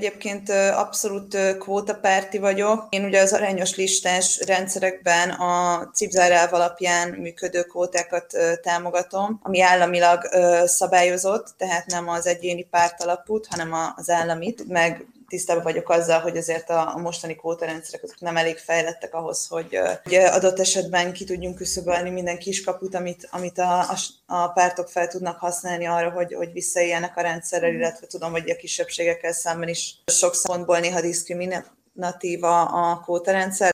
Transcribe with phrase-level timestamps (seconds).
[0.00, 2.86] Egyébként abszolút kvótapárti vagyok.
[2.88, 10.28] Én ugye az arányos listás rendszerekben a cipzárelv alapján működő kvótákat támogatom, ami államilag
[10.64, 16.36] szabályozott, tehát nem az egyéni párt alapút, hanem az államit, meg tisztában vagyok azzal, hogy
[16.36, 21.24] azért a, a mostani kvótarendszerek azok nem elég fejlettek ahhoz, hogy, hogy adott esetben ki
[21.24, 23.96] tudjunk küszöbölni minden kiskaput, amit, amit a, a,
[24.26, 28.56] a pártok fel tudnak használni arra, hogy, hogy visszaéljenek a rendszerrel, illetve tudom, hogy a
[28.56, 33.70] kisebbségekkel szemben is sok szempontból néha diszkriminatív a, a kvótarendszer.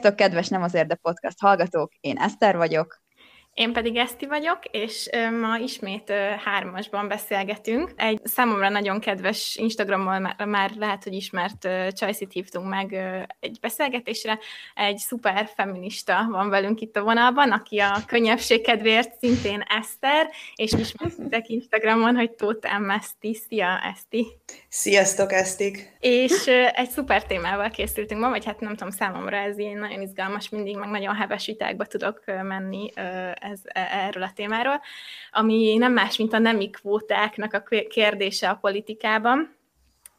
[0.00, 1.92] Sziasztok, kedves Nem az Érde Podcast hallgatók!
[2.00, 3.02] Én Eszter vagyok.
[3.60, 5.10] Én pedig Eszti vagyok, és
[5.40, 6.12] ma ismét
[6.44, 7.92] hármasban beszélgetünk.
[7.96, 12.94] Egy számomra nagyon kedves Instagramon már lehet, hogy ismert Csajszit hívtunk meg
[13.40, 14.38] egy beszélgetésre.
[14.74, 20.72] Egy szuper feminista van velünk itt a vonalban, aki a könnyebbség kedvéért szintén Eszter, és
[20.72, 23.34] ismertek Instagramon, hogy Tóth Eszti.
[23.34, 24.26] Szia, Eszti!
[24.68, 25.96] Sziasztok, Esztik!
[25.98, 30.48] És egy szuper témával készültünk ma, vagy hát nem tudom, számomra ez ilyen nagyon izgalmas,
[30.48, 32.90] mindig meg nagyon heves vitákba tudok menni
[33.50, 34.80] ez, e, erről a témáról,
[35.30, 39.58] ami nem más, mint a nemi kvótáknak a kérdése a politikában.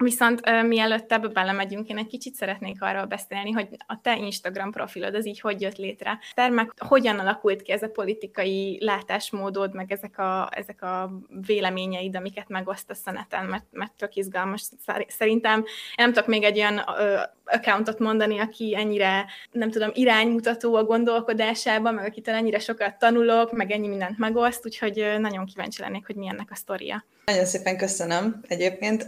[0.01, 4.71] Viszont uh, mielőtt ebbe belemegyünk, én egy kicsit szeretnék arról beszélni, hogy a te Instagram
[4.71, 6.19] profilod az így hogy jött létre.
[6.35, 11.11] Meg hogyan alakult ki ez a politikai látásmódod, meg ezek a, ezek a
[11.45, 14.63] véleményeid, amiket megosztasz a neten, mert, mert tök izgalmas
[15.07, 15.59] szerintem.
[15.59, 20.83] Én nem tudok még egy olyan uh, accountot mondani, aki ennyire, nem tudom, iránymutató a
[20.83, 26.15] gondolkodásában, meg akitől ennyire sokat tanulok, meg ennyi mindent megoszt, úgyhogy nagyon kíváncsi lennék, hogy
[26.15, 27.05] mi ennek a sztoria.
[27.25, 29.07] Nagyon szépen köszönöm egyébként.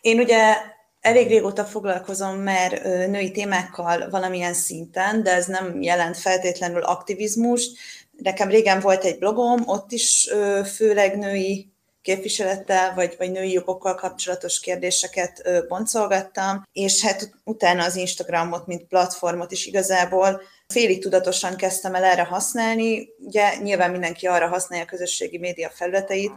[0.00, 0.54] Én ugye
[1.00, 7.78] elég régóta foglalkozom már női témákkal valamilyen szinten, de ez nem jelent feltétlenül aktivizmust.
[8.16, 10.28] Nekem régen volt egy blogom, ott is
[10.74, 11.72] főleg női
[12.02, 19.52] képviselettel, vagy, vagy női jogokkal kapcsolatos kérdéseket boncolgattam, és hát utána az Instagramot, mint platformot
[19.52, 23.08] is igazából félig tudatosan kezdtem el erre használni.
[23.18, 26.32] Ugye nyilván mindenki arra használja a közösségi média felületeit,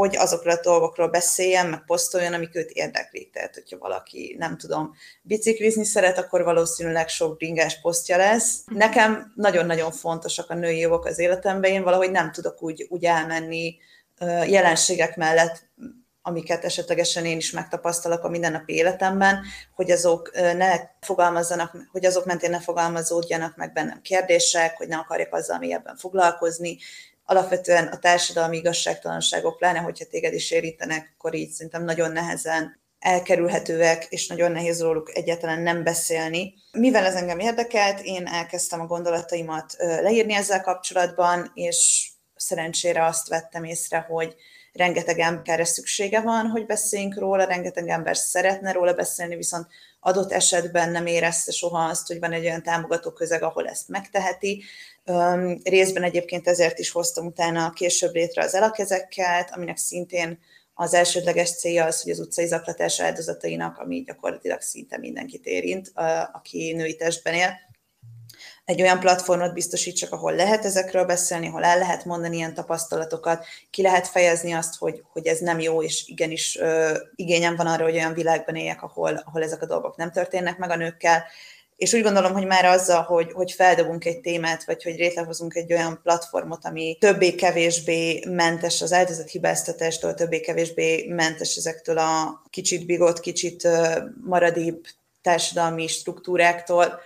[0.00, 3.32] hogy azokról a dolgokról beszéljen, meg posztoljon, amik őt érdeklik.
[3.32, 8.62] Tehát, hogyha valaki, nem tudom, biciklizni szeret, akkor valószínűleg sok bringás posztja lesz.
[8.66, 13.76] Nekem nagyon-nagyon fontosak a női jogok az életemben, én valahogy nem tudok úgy, úgy elmenni
[14.46, 15.68] jelenségek mellett,
[16.22, 19.42] amiket esetlegesen én is megtapasztalok a mindennapi életemben,
[19.74, 25.34] hogy azok ne fogalmazzanak, hogy azok mentén ne fogalmazódjanak meg bennem kérdések, hogy ne akarjak
[25.34, 26.78] azzal mélyebben foglalkozni,
[27.30, 34.06] alapvetően a társadalmi igazságtalanságok, pláne hogyha téged is érítenek, akkor így szerintem nagyon nehezen elkerülhetőek,
[34.08, 36.54] és nagyon nehéz róluk egyáltalán nem beszélni.
[36.72, 43.64] Mivel ez engem érdekelt, én elkezdtem a gondolataimat leírni ezzel kapcsolatban, és szerencsére azt vettem
[43.64, 44.34] észre, hogy
[44.72, 49.66] rengeteg emberre szüksége van, hogy beszéljünk róla, rengeteg ember szeretne róla beszélni, viszont
[50.00, 54.62] adott esetben nem érezte soha azt, hogy van egy olyan támogató közeg, ahol ezt megteheti.
[55.62, 60.38] Részben egyébként ezért is hoztam utána később létre az elakezekkel, aminek szintén
[60.74, 65.92] az elsődleges célja az, hogy az utcai zaklatás áldozatainak, ami gyakorlatilag szinte mindenkit érint,
[66.32, 67.58] aki női testben él,
[68.64, 73.82] egy olyan platformot biztosítsak, ahol lehet ezekről beszélni, ahol el lehet mondani ilyen tapasztalatokat, ki
[73.82, 77.94] lehet fejezni azt, hogy, hogy ez nem jó, és igenis ö, igényem van arra, hogy
[77.94, 81.24] olyan világban éljek, ahol, ahol ezek a dolgok nem történnek meg a nőkkel,
[81.80, 85.72] és úgy gondolom, hogy már azzal, hogy, hogy feldobunk egy témát, vagy hogy létrehozunk egy
[85.72, 93.68] olyan platformot, ami többé-kevésbé mentes az áldozathibáztatástól, többé-kevésbé mentes ezektől a kicsit bigott, kicsit
[94.24, 94.84] maradébb
[95.22, 97.00] társadalmi struktúráktól,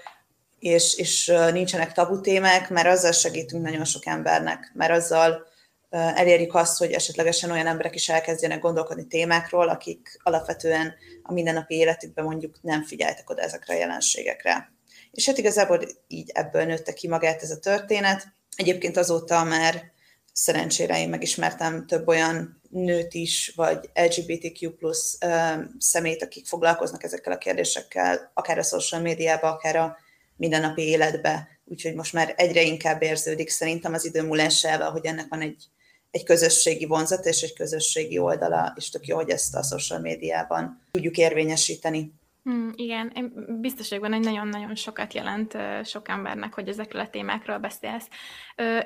[0.59, 5.47] és, és nincsenek tabu témák, mert azzal segítünk nagyon sok embernek, mert azzal
[5.91, 12.25] elérjük azt, hogy esetlegesen olyan emberek is elkezdjenek gondolkodni témákról, akik alapvetően a mindennapi életükben
[12.25, 14.74] mondjuk nem figyeltek oda ezekre a jelenségekre.
[15.15, 18.27] És hát igazából így ebből nőtte ki magát ez a történet.
[18.57, 19.93] Egyébként azóta már
[20.33, 25.19] szerencsére én megismertem több olyan nőt is, vagy LGBTQ plusz
[25.79, 29.97] szemét, akik foglalkoznak ezekkel a kérdésekkel, akár a social médiában, akár a
[30.37, 31.49] mindennapi életbe.
[31.65, 35.65] Úgyhogy most már egyre inkább érződik szerintem az idő múlásával, hogy ennek van egy,
[36.11, 40.83] egy közösségi vonzat és egy közösségi oldala, és tök jó, hogy ezt a social médiában
[40.91, 42.13] tudjuk érvényesíteni.
[42.45, 48.07] Hmm, igen, én biztos vagyok nagyon-nagyon sokat jelent sok embernek, hogy ezekről a témákról beszélsz.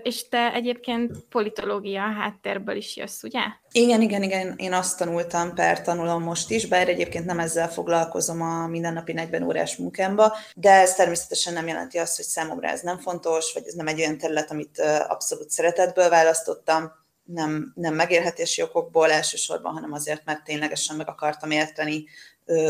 [0.02, 3.40] És te egyébként politológia háttérből is jössz, ugye?
[3.70, 8.42] Igen, igen, igen, én azt tanultam, per tanulom most is, bár egyébként nem ezzel foglalkozom
[8.42, 12.98] a mindennapi 40 órás munkámba, de ez természetesen nem jelenti azt, hogy számomra ez nem
[12.98, 14.78] fontos, vagy ez nem egy olyan terület, amit
[15.08, 16.92] abszolút szeretetből választottam,
[17.24, 22.04] nem, nem megélhetési okokból elsősorban, hanem azért, mert ténylegesen meg akartam érteni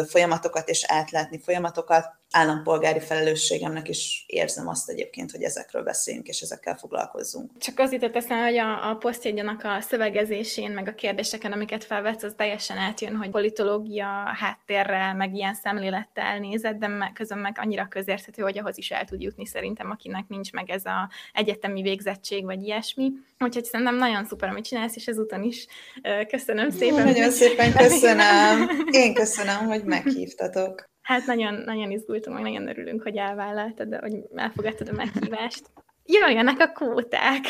[0.08, 2.16] folyamatokat és átlátni folyamatokat.
[2.30, 7.50] Állampolgári felelősségemnek is érzem azt egyébként, hogy ezekről beszéljünk és ezekkel foglalkozzunk.
[7.58, 12.22] Csak az jutott eszembe, hogy a, a posztjegyanak a szövegezésén, meg a kérdéseken, amiket felvetsz,
[12.22, 18.42] az teljesen átjön, hogy politológia háttérrel, meg ilyen szemlélettel nézed, de közön meg annyira közérthető,
[18.42, 22.62] hogy ahhoz is el tud jutni szerintem, akinek nincs meg ez a egyetemi végzettség, vagy
[22.62, 23.10] ilyesmi.
[23.38, 25.66] Úgyhogy szerintem nagyon szuper, amit csinálsz, és ezúton is
[26.28, 27.04] köszönöm szépen.
[27.04, 28.68] Nagyon szépen köszönöm.
[28.90, 30.86] Én köszönöm, hogy meghívtatok.
[31.08, 35.70] Hát nagyon, nagyon izgultunk, meg nagyon örülünk, hogy elvállaltad, hogy elfogadtad a meghívást.
[36.04, 37.44] Jöjjenek a kóták!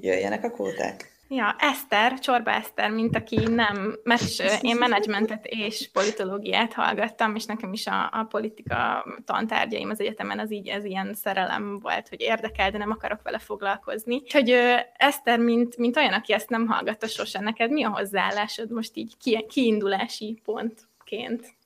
[0.00, 1.18] Jöjjenek a kóták!
[1.28, 4.22] Ja, Eszter, Csorba Eszter, mint aki nem, mert
[4.60, 10.52] én menedzsmentet és politológiát hallgattam, és nekem is a, a politika tantárgyaim az egyetemen az
[10.52, 14.14] így, ez ilyen szerelem volt, hogy érdekel, de nem akarok vele foglalkozni.
[14.14, 14.56] Úgyhogy
[14.96, 19.16] Eszter, mint, mint olyan, aki ezt nem hallgatta sosem, neked mi a hozzáállásod most így
[19.16, 21.58] ki, kiindulási pontként?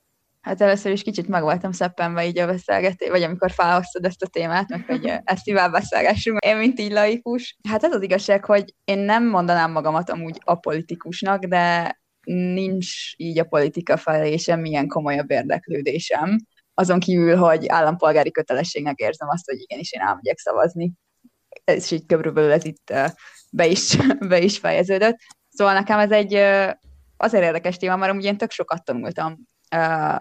[0.44, 4.26] Hát először is kicsit meg voltam szeppenve így a beszélgetés, vagy amikor felhoztad ezt a
[4.26, 6.44] témát, meg hogy ezt tovább beszélgessünk.
[6.44, 7.56] Én, mint így laikus.
[7.68, 13.44] Hát ez az igazság, hogy én nem mondanám magamat amúgy apolitikusnak, de nincs így a
[13.44, 16.38] politika felé semmilyen komolyabb érdeklődésem.
[16.74, 20.92] Azon kívül, hogy állampolgári kötelességnek érzem azt, hogy igenis én elmegyek szavazni.
[21.64, 22.92] Ez így körülbelül ez itt
[23.52, 23.96] be is,
[24.28, 25.16] be is fejeződött.
[25.48, 26.34] Szóval nekem ez egy
[27.16, 29.52] azért érdekes téma, mert ugye én tök sokat tanultam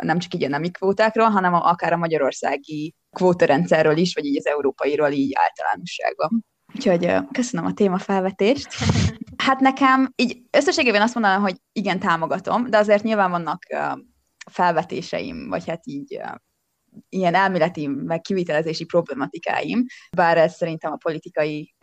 [0.02, 4.48] nem csak így a nemi kvótákról, hanem akár a magyarországi kvótarendszerről is, vagy így az
[4.48, 6.46] európairól így általánosságban.
[6.76, 8.68] Úgyhogy köszönöm a témafelvetést.
[9.38, 13.64] Hát nekem így összességében azt mondanám, hogy igen, támogatom, de azért nyilván vannak
[14.52, 16.22] felvetéseim, vagy hát így
[17.10, 19.86] ilyen elméleti, meg kivitelezési problematikáim,
[20.16, 21.76] bár ez szerintem a politikai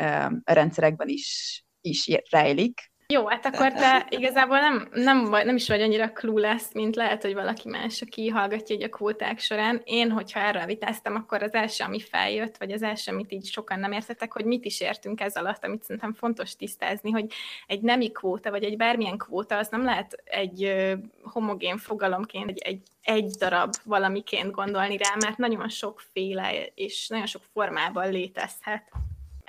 [0.44, 6.12] rendszerekben is, is rejlik, jó, hát akkor te igazából nem, nem, nem is vagy annyira
[6.12, 9.80] clueless, mint lehet, hogy valaki más, aki hallgatja egy a kvóták során.
[9.84, 13.78] Én, hogyha erről vitáztam, akkor az első, ami feljött, vagy az első, amit így sokan
[13.80, 17.26] nem értettek, hogy mit is értünk ez alatt, amit szerintem fontos tisztázni, hogy
[17.66, 20.86] egy nemi kvóta, vagy egy bármilyen kvóta, az nem lehet egy
[21.22, 27.42] homogén fogalomként, egy, egy, egy darab valamiként gondolni rá, mert nagyon sokféle és nagyon sok
[27.52, 28.92] formában létezhet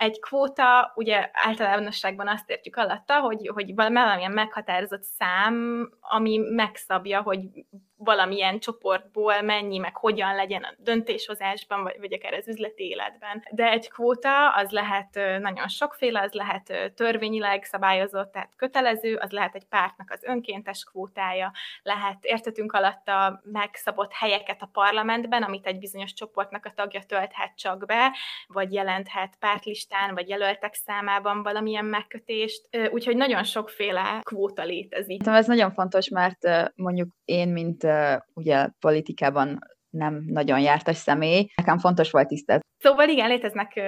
[0.01, 7.39] egy kvóta, ugye általánosságban azt értjük alatta, hogy, hogy valamilyen meghatározott szám, ami megszabja, hogy
[8.03, 13.43] valamilyen csoportból mennyi, meg hogyan legyen a döntéshozásban, vagy, vagy akár az üzleti életben.
[13.51, 19.55] De egy kvóta az lehet nagyon sokféle, az lehet törvényileg szabályozott, tehát kötelező, az lehet
[19.55, 21.51] egy pártnak az önkéntes kvótája,
[21.83, 27.55] lehet értetünk alatt a megszabott helyeket a parlamentben, amit egy bizonyos csoportnak a tagja tölthet
[27.55, 28.15] csak be,
[28.47, 32.69] vagy jelenthet pártlistán, vagy jelöltek számában valamilyen megkötést.
[32.91, 35.27] Úgyhogy nagyon sokféle kvóta létezik.
[35.27, 37.83] Ez nagyon fontos, mert mondjuk én, mint
[38.33, 39.59] ugye politikában
[39.91, 41.47] nem nagyon jártas személy.
[41.55, 42.69] Nekem fontos volt tisztázni.
[42.81, 43.81] Szóval igen, léteznek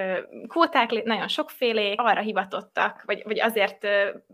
[0.48, 3.88] kvóták, nagyon sokfélé, arra hivatottak, vagy, vagy azért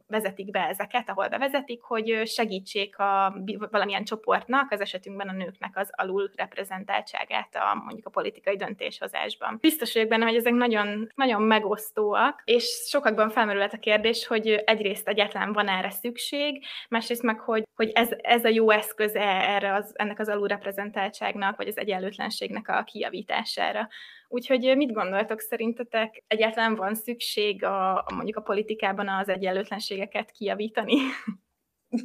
[0.08, 3.36] vezetik be ezeket, ahol bevezetik, hogy segítsék a
[3.72, 9.58] valamilyen csoportnak, az esetünkben a nőknek az alul reprezentáltságát a mondjuk a politikai döntéshozásban.
[9.62, 15.08] Biztos vagyok benne, hogy ezek nagyon, nagyon megosztóak, és sokakban felmerült a kérdés, hogy egyrészt
[15.08, 19.92] egyáltalán van erre szükség, másrészt meg, hogy, hogy ez, ez a jó eszköz erre az,
[19.96, 23.88] ennek az alulreprezentáltságnak, vagy az egyenlőtlenségnek a kijavítására.
[24.28, 26.24] Úgyhogy mit gondoltok szerintetek?
[26.28, 30.96] Egyáltalán van szükség a, mondjuk a politikában az egyenlőtlenségeket kijavítani?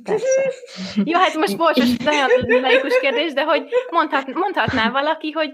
[0.03, 0.51] Persze.
[1.11, 2.29] Jó, hát most most nagyon
[2.61, 5.53] laikus kérdés, de hogy mondhat, mondhatná valaki, hogy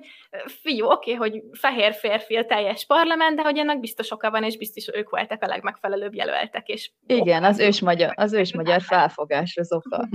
[0.63, 4.45] fiú, oké, okay, hogy fehér férfi a teljes parlament, de hogy ennek biztos oka van,
[4.45, 6.69] és biztos ők voltak a legmegfelelőbb jelöltek.
[6.69, 10.09] És Igen, az ős magyar, az ős magyar felfogás az oka.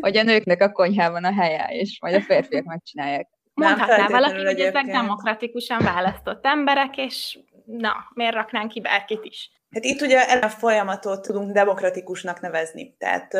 [0.00, 3.28] hogy a nőknek a konyhában a helye, és majd a férfiak megcsinálják.
[3.54, 9.50] Mondhatná valaki, hogy ezek demokratikusan választott emberek, és na, miért raknánk ki bárkit is?
[9.70, 12.96] Hát itt ugye ezt a folyamatot tudunk demokratikusnak nevezni.
[12.98, 13.34] Tehát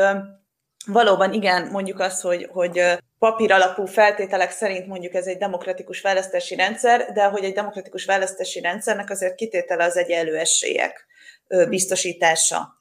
[0.86, 2.82] valóban igen, mondjuk azt, hogy, hogy
[3.18, 8.60] papír alapú feltételek szerint mondjuk ez egy demokratikus választási rendszer, de hogy egy demokratikus választási
[8.60, 11.06] rendszernek azért kitétele az egyenlő esélyek
[11.68, 12.77] biztosítása.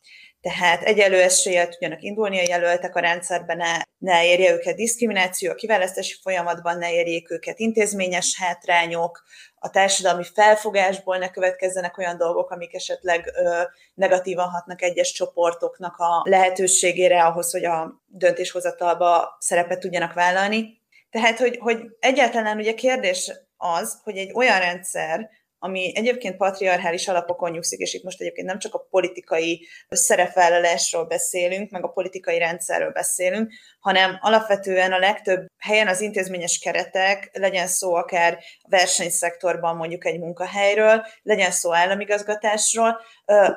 [0.47, 5.55] Tehát egyelő eséllyel tudjanak indulni a jelöltek a rendszerben, ne, ne érje őket diszkrimináció a
[5.55, 9.23] kiválasztási folyamatban, ne érjék őket intézményes hátrányok,
[9.55, 13.61] a társadalmi felfogásból ne következzenek olyan dolgok, amik esetleg ö,
[13.93, 20.81] negatívan hatnak egyes csoportoknak a lehetőségére ahhoz, hogy a döntéshozatalba szerepet tudjanak vállalni.
[21.09, 27.51] Tehát, hogy, hogy egyáltalán ugye kérdés az, hogy egy olyan rendszer, ami egyébként patriarchális alapokon
[27.51, 32.91] nyugszik, és itt most egyébként nem csak a politikai szerepvállalásról beszélünk, meg a politikai rendszerről
[32.91, 40.05] beszélünk, hanem alapvetően a legtöbb helyen az intézményes keretek, legyen szó akár a versenyszektorban mondjuk
[40.05, 43.01] egy munkahelyről, legyen szó államigazgatásról,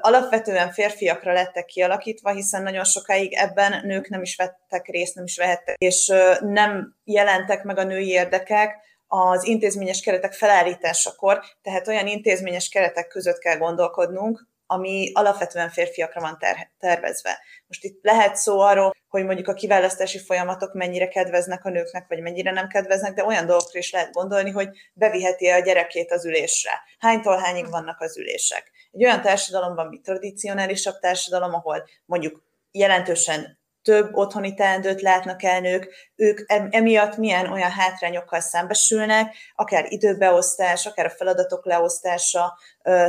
[0.01, 5.37] alapvetően férfiakra lettek kialakítva, hiszen nagyon sokáig ebben nők nem is vettek részt, nem is
[5.37, 12.69] vehettek, és nem jelentek meg a női érdekek, az intézményes keretek felállításakor, tehát olyan intézményes
[12.69, 17.39] keretek között kell gondolkodnunk, ami alapvetően férfiakra van ter- tervezve.
[17.67, 22.21] Most itt lehet szó arról, hogy mondjuk a kiválasztási folyamatok mennyire kedveznek a nőknek, vagy
[22.21, 26.71] mennyire nem kedveznek, de olyan dolgokra is lehet gondolni, hogy beviheti a gyerekét az ülésre.
[26.99, 28.71] Hánytól hányig vannak az ülések.
[28.93, 33.60] Egy olyan társadalomban, mint tradicionálisabb társadalom, ahol mondjuk jelentősen
[33.91, 41.07] több otthoni teendőt látnak el nők, ők emiatt milyen olyan hátrányokkal szembesülnek, akár időbeosztás, akár
[41.07, 42.59] a feladatok leosztása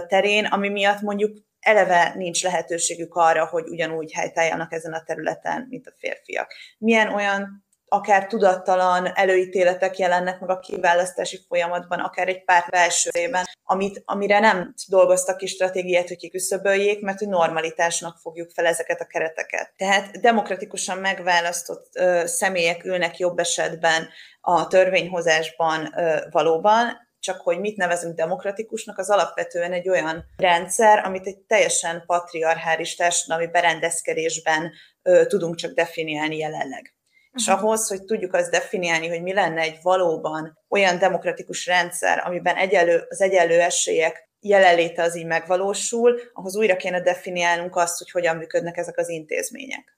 [0.07, 5.87] terén, ami miatt mondjuk eleve nincs lehetőségük arra, hogy ugyanúgy helytálljanak ezen a területen, mint
[5.87, 6.53] a férfiak.
[6.77, 14.01] Milyen olyan akár tudattalan előítéletek jelennek meg a kiválasztási folyamatban, akár egy párt belsőjében, amit,
[14.05, 19.73] amire nem dolgoztak ki stratégiát, hogy kiküszöböljék, mert hogy normalitásnak fogjuk fel ezeket a kereteket.
[19.77, 24.09] Tehát demokratikusan megválasztott ö, személyek ülnek jobb esetben
[24.41, 31.27] a törvényhozásban ö, valóban, csak hogy mit nevezünk demokratikusnak, az alapvetően egy olyan rendszer, amit
[31.27, 34.71] egy teljesen patriarchális társadalmi berendezkedésben
[35.01, 36.93] ö, tudunk csak definiálni jelenleg.
[37.33, 42.55] És ahhoz, hogy tudjuk azt definiálni, hogy mi lenne egy valóban olyan demokratikus rendszer, amiben
[42.55, 48.35] egyelő, az egyenlő esélyek jelenléte az így megvalósul, ahhoz újra kéne definiálnunk azt, hogy hogyan
[48.35, 49.93] működnek ezek az intézmények.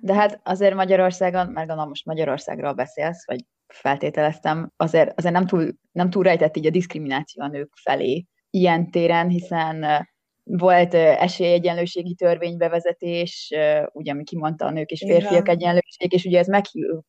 [0.00, 5.74] De hát azért Magyarországon, mert gondolom most Magyarországról beszélsz, vagy feltételeztem, azért, azért nem, túl,
[5.92, 10.08] nem túl rejtett így a diszkrimináció a nők felé ilyen téren, hiszen
[10.50, 13.54] volt esélyegyenlőségi törvénybevezetés,
[13.92, 15.56] ugye, ami kimondta a nők és férfiak Igen.
[15.56, 16.46] egyenlőség, és ugye ez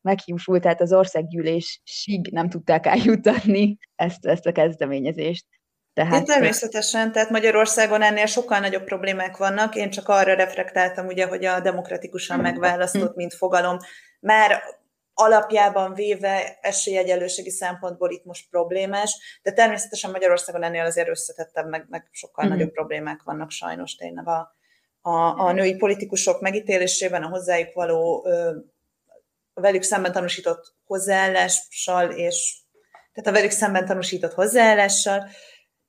[0.00, 5.46] meghiúsult, tehát az országgyűlésig nem tudták eljutatni ezt, ezt a kezdeményezést.
[5.92, 6.24] Tehát...
[6.24, 9.74] természetesen, tehát Magyarországon ennél sokkal nagyobb problémák vannak.
[9.74, 12.42] Én csak arra reflektáltam, ugye, hogy a demokratikusan mm.
[12.42, 13.76] megválasztott, mint fogalom,
[14.20, 14.62] már
[15.20, 22.08] alapjában véve esélyegyelőségi szempontból itt most problémás, de természetesen Magyarországon ennél azért összetettem, meg, meg
[22.10, 22.54] sokkal mm-hmm.
[22.54, 24.56] nagyobb problémák vannak sajnos tényleg a,
[25.00, 28.26] a, a női politikusok megítélésében, a hozzájuk való,
[29.52, 32.58] a velük szemben tanúsított hozzáállással, és
[33.12, 35.28] tehát a velük szemben tanúsított hozzáállással,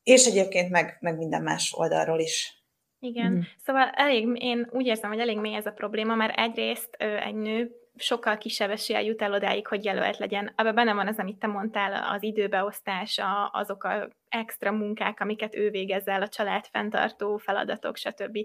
[0.04, 2.64] és egyébként meg, meg minden más oldalról is.
[3.00, 3.40] Igen, mm.
[3.66, 7.36] szóval elég, én úgy érzem, hogy elég mély ez a probléma, mert egyrészt ö, egy
[7.36, 10.54] nő sokkal kisebb esélye jut el odáig, hogy jelölt legyen.
[10.56, 15.70] Abban benne van az, amit te mondtál, az időbeosztás, azok a extra munkák, amiket ő
[15.70, 18.38] végez el, a család fenntartó feladatok, stb.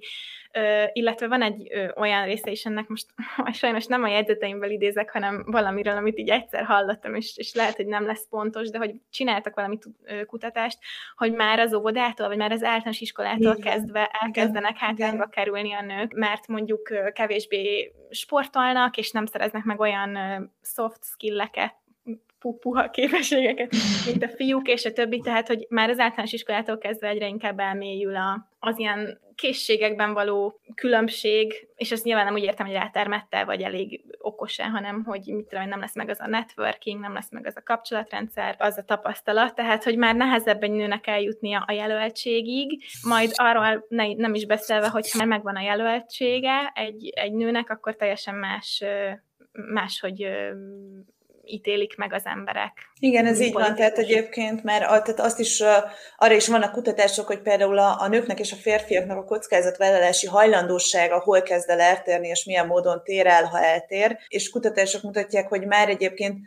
[0.52, 3.06] Ö, illetve van egy ö, olyan része is ennek, most
[3.52, 7.86] sajnos nem a jegyzeteimből idézek, hanem valamiről, amit így egyszer hallottam, és, és lehet, hogy
[7.86, 9.78] nem lesz pontos, de hogy csináltak valami
[10.26, 10.78] kutatást,
[11.16, 13.72] hogy már az óvodától, vagy már az általános iskolától Igen.
[13.72, 20.18] kezdve elkezdenek hátrányba kerülni a nők, mert mondjuk kevésbé sportolnak, és nem szereznek meg olyan
[20.62, 21.74] soft skilleket,
[22.54, 23.72] puha képességeket,
[24.06, 27.58] mint a fiúk és a többi, tehát, hogy már az általános iskolától kezdve egyre inkább
[27.58, 33.44] elmélyül a, az ilyen készségekben való különbség, és ezt nyilván nem úgy értem, hogy rátermettel
[33.44, 37.30] vagy elég okos hanem hogy mit tudom, nem lesz meg az a networking, nem lesz
[37.30, 41.72] meg az a kapcsolatrendszer, az a tapasztalat, tehát, hogy már nehezebb egy nőnek eljutnia a
[41.72, 47.70] jelöltségig, majd arról ne, nem is beszélve, hogy már megvan a jelöltsége egy, egy nőnek,
[47.70, 48.84] akkor teljesen más
[49.52, 50.28] máshogy
[51.46, 52.72] ítélik meg az emberek.
[53.00, 55.62] Igen, ez így van, tehát egyébként, mert tehát azt is,
[56.16, 61.18] arra is vannak kutatások, hogy például a, a nőknek és a férfiaknak a kockázatvállalási hajlandósága
[61.18, 65.66] hol kezd el eltérni, és milyen módon tér el, ha eltér, és kutatások mutatják, hogy
[65.66, 66.38] már egyébként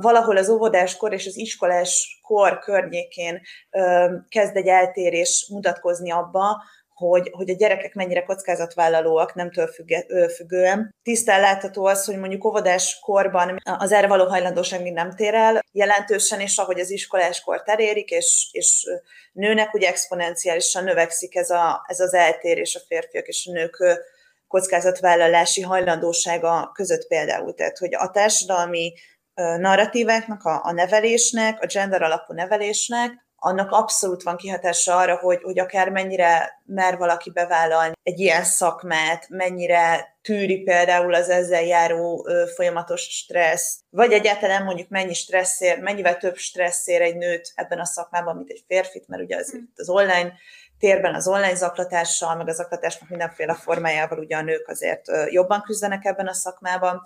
[0.00, 3.40] valahol az óvodáskor és az iskolás kor környékén
[4.28, 6.62] kezd egy eltérés mutatkozni abba,
[7.08, 10.94] hogy, hogy a gyerekek mennyire kockázatvállalóak nemtől függe, függően.
[11.02, 15.64] Tisztán látható az, hogy mondjuk óvodás korban az erre való hajlandóság még nem tér el
[15.72, 18.86] jelentősen, és ahogy az iskolás kor elérik, és, és
[19.32, 23.76] nőnek, ugye exponenciálisan növekszik ez, a, ez az eltérés a férfiak és a nők
[24.48, 27.54] kockázatvállalási hajlandósága között például.
[27.54, 28.92] Tehát, hogy a társadalmi
[29.34, 33.10] narratíváknak, a, a nevelésnek, a gender alapú nevelésnek,
[33.42, 39.28] annak abszolút van kihatása arra, hogy, hogy akár mennyire mer valaki bevállalni egy ilyen szakmát,
[39.28, 46.16] mennyire tűri például az ezzel járó ö, folyamatos stressz, vagy egyáltalán mondjuk mennyi stresszér, mennyivel
[46.16, 50.32] több stresszér egy nőt ebben a szakmában, mint egy férfit, mert ugye az, az online
[50.78, 56.04] térben az online zaklatással, meg az zaklatásnak mindenféle formájával ugye a nők azért jobban küzdenek
[56.04, 57.02] ebben a szakmában,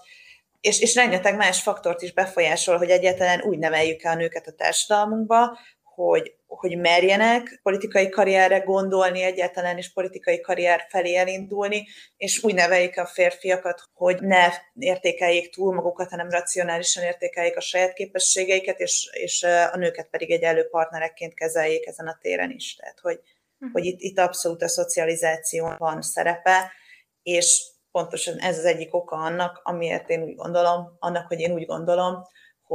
[0.61, 4.53] és, és rengeteg más faktort is befolyásol, hogy egyáltalán úgy neveljük el a nőket a
[4.53, 5.59] társadalmunkba,
[5.95, 11.87] hogy, hogy merjenek politikai karrierre gondolni egyáltalán, és politikai karrier felé elindulni,
[12.17, 17.93] és úgy neveljük a férfiakat, hogy ne értékeljék túl magukat, hanem racionálisan értékeljék a saját
[17.93, 22.75] képességeiket, és, és a nőket pedig egy partnerekként kezeljék ezen a téren is.
[22.75, 23.21] Tehát, hogy,
[23.59, 23.73] uh-huh.
[23.73, 26.73] hogy itt, itt abszolút a szocializáció van szerepe,
[27.23, 31.67] és pontosan ez az egyik oka annak, amiért én úgy gondolom, annak, hogy én úgy
[31.67, 32.23] gondolom,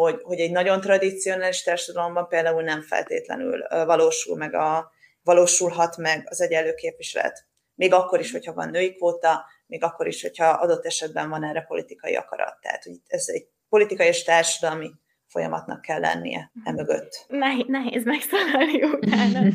[0.01, 4.91] hogy, hogy egy nagyon tradicionális társadalomban például nem feltétlenül valósul meg a,
[5.23, 7.47] valósulhat meg az egyenlő képviselet.
[7.75, 11.61] Még akkor is, hogyha van női kvóta, még akkor is, hogyha adott esetben van erre
[11.61, 12.57] politikai akarat.
[12.61, 14.91] Tehát hogy ez egy politikai és társadalmi
[15.29, 17.25] folyamatnak kell lennie emögött.
[17.27, 19.49] Nehéz, nehéz megszólalni utána.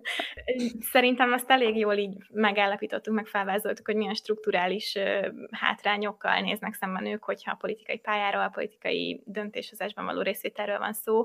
[0.92, 4.98] Szerintem azt elég jól így megállapítottuk, meg felvázoltuk, hogy milyen strukturális
[5.50, 11.24] hátrányokkal néznek szemben ők, hogyha a politikai pályáról, a politikai döntéshozásban való részvételről van szó.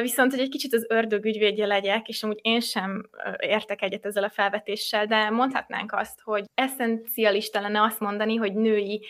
[0.00, 4.24] Viszont, hogy egy kicsit az ördög ügyvédje legyek, és amúgy én sem értek egyet ezzel
[4.24, 9.06] a felvetéssel, de mondhatnánk azt, hogy eszencialista lenne azt mondani, hogy női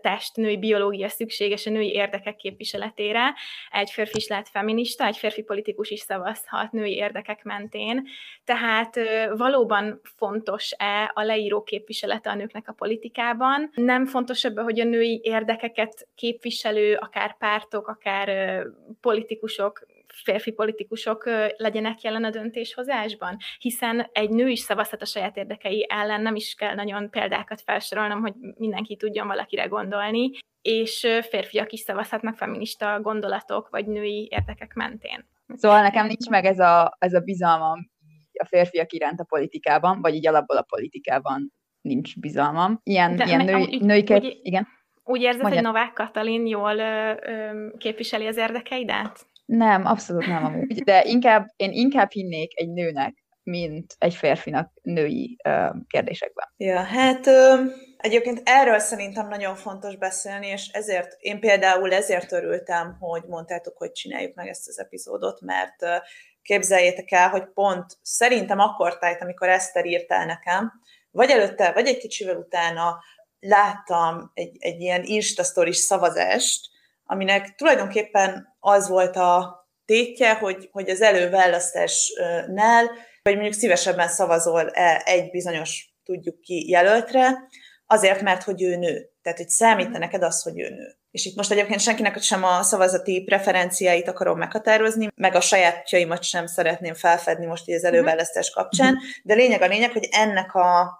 [0.00, 3.34] test, női biológia szükséges a női érdekek képviseletére.
[3.70, 8.08] Egy férfi is lehet feminista, egy férfi politikus is szavazhat női érdekek mentén.
[8.44, 8.98] Tehát
[9.36, 13.70] valóban fontos-e a leíró képviselete a nőknek a politikában?
[13.74, 18.62] Nem fontosabb, hogy a női érdekeket képviselő, akár pártok, akár
[19.00, 19.86] politikusok
[20.24, 21.24] férfi politikusok
[21.56, 26.54] legyenek jelen a döntéshozásban, hiszen egy nő is szavazhat a saját érdekei ellen, nem is
[26.54, 30.30] kell nagyon példákat felsorolnom, hogy mindenki tudjon valakire gondolni,
[30.62, 35.28] és férfiak is szavazhatnak feminista gondolatok vagy női érdekek mentén.
[35.54, 37.90] Szóval nekem nincs meg ez a, ez a bizalmam
[38.38, 42.80] a férfiak iránt a politikában, vagy így alapból a politikában nincs bizalmam.
[42.82, 44.66] Ilyen, De ilyen női, női úgy, igen.
[45.04, 45.64] Úgy érzed, Mondjad.
[45.64, 49.26] hogy Novák Katalin jól ö, ö, képviseli az érdekeidet?
[49.48, 55.36] Nem, abszolút nem amúgy, de inkább, én inkább hinnék egy nőnek, mint egy férfinak női
[55.44, 56.48] ö, kérdésekben.
[56.56, 57.64] Ja, hát ö,
[57.96, 63.92] egyébként erről szerintem nagyon fontos beszélni, és ezért, én például ezért örültem, hogy mondtátok, hogy
[63.92, 65.96] csináljuk meg ezt az epizódot, mert ö,
[66.42, 70.72] képzeljétek el, hogy pont szerintem akkor tájt, amikor Eszter írt el nekem,
[71.10, 72.98] vagy előtte, vagy egy kicsivel utána
[73.40, 76.68] láttam egy, egy ilyen Insta szavazást,
[77.04, 82.90] aminek tulajdonképpen az volt a tétje, hogy, hogy az előválasztásnál,
[83.22, 84.68] vagy mondjuk szívesebben szavazol
[85.04, 87.36] egy bizonyos, tudjuk ki, jelöltre,
[87.86, 89.10] azért, mert hogy ő nő.
[89.22, 90.96] Tehát, hogy számít neked az, hogy ő nő.
[91.10, 96.46] És itt most egyébként senkinek sem a szavazati preferenciáit akarom meghatározni, meg a sajátjaimat sem
[96.46, 97.92] szeretném felfedni most így az mhm.
[97.92, 100.96] előválasztás kapcsán, de lényeg a lényeg, hogy ennek a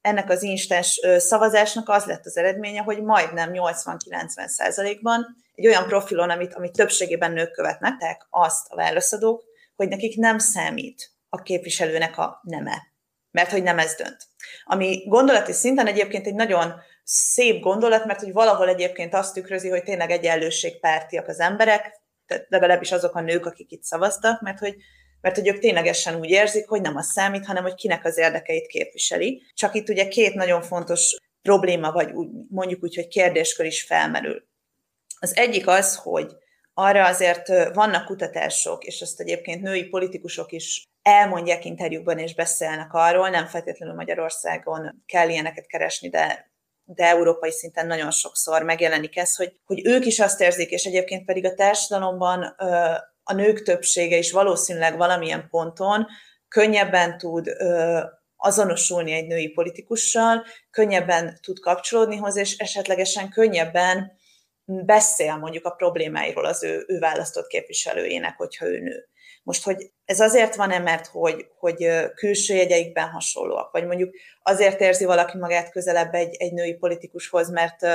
[0.00, 6.30] ennek az instens szavazásnak az lett az eredménye, hogy majdnem 80-90 százalékban egy olyan profilon,
[6.30, 12.40] amit, amit többségében nők követnek, azt a válaszadók, hogy nekik nem számít a képviselőnek a
[12.42, 12.82] neme,
[13.30, 14.26] mert hogy nem ez dönt.
[14.64, 19.82] Ami gondolati szinten egyébként egy nagyon szép gondolat, mert hogy valahol egyébként azt tükrözi, hogy
[19.82, 24.76] tényleg egyenlőségpártiak az emberek, tehát legalábbis azok a nők, akik itt szavaztak, mert hogy
[25.22, 28.66] mert hogy ők ténylegesen úgy érzik, hogy nem az számít, hanem hogy kinek az érdekeit
[28.66, 29.42] képviseli.
[29.54, 34.44] Csak itt ugye két nagyon fontos probléma, vagy úgy, mondjuk úgy, hogy kérdéskör is felmerül.
[35.22, 36.36] Az egyik az, hogy
[36.74, 43.28] arra azért vannak kutatások, és ezt egyébként női politikusok is elmondják interjúkban és beszélnek arról,
[43.28, 46.50] nem feltétlenül Magyarországon kell ilyeneket keresni, de
[46.84, 51.24] de európai szinten nagyon sokszor megjelenik ez, hogy, hogy ők is azt érzik, és egyébként
[51.24, 52.42] pedig a társadalomban
[53.22, 56.06] a nők többsége is valószínűleg valamilyen ponton
[56.48, 57.46] könnyebben tud
[58.36, 64.20] azonosulni egy női politikussal, könnyebben tud kapcsolódni hozzá, és esetlegesen könnyebben
[64.64, 69.08] beszél mondjuk a problémáiról az ő, ő választott képviselőjének, hogyha ő nő.
[69.42, 75.04] Most, hogy ez azért van-e, mert hogy, hogy külső jegyeikben hasonlóak, vagy mondjuk azért érzi
[75.04, 77.86] valaki magát közelebb egy, egy női politikushoz, mert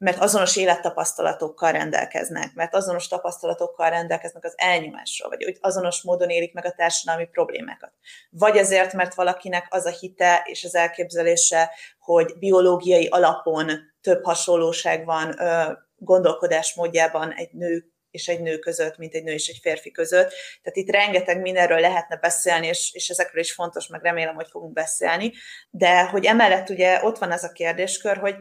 [0.00, 6.52] mert azonos élettapasztalatokkal rendelkeznek, mert azonos tapasztalatokkal rendelkeznek az elnyomásról, vagy hogy azonos módon élik
[6.52, 7.92] meg a társadalmi problémákat.
[8.30, 15.04] Vagy azért, mert valakinek az a hite és az elképzelése, hogy biológiai alapon több hasonlóság
[15.04, 15.34] van
[16.00, 20.32] gondolkodásmódjában egy nő és egy nő között, mint egy nő és egy férfi között.
[20.62, 24.72] Tehát itt rengeteg mindenről lehetne beszélni, és, és ezekről is fontos, meg remélem, hogy fogunk
[24.72, 25.32] beszélni.
[25.70, 28.34] De hogy emellett ugye ott van ez a kérdéskör, hogy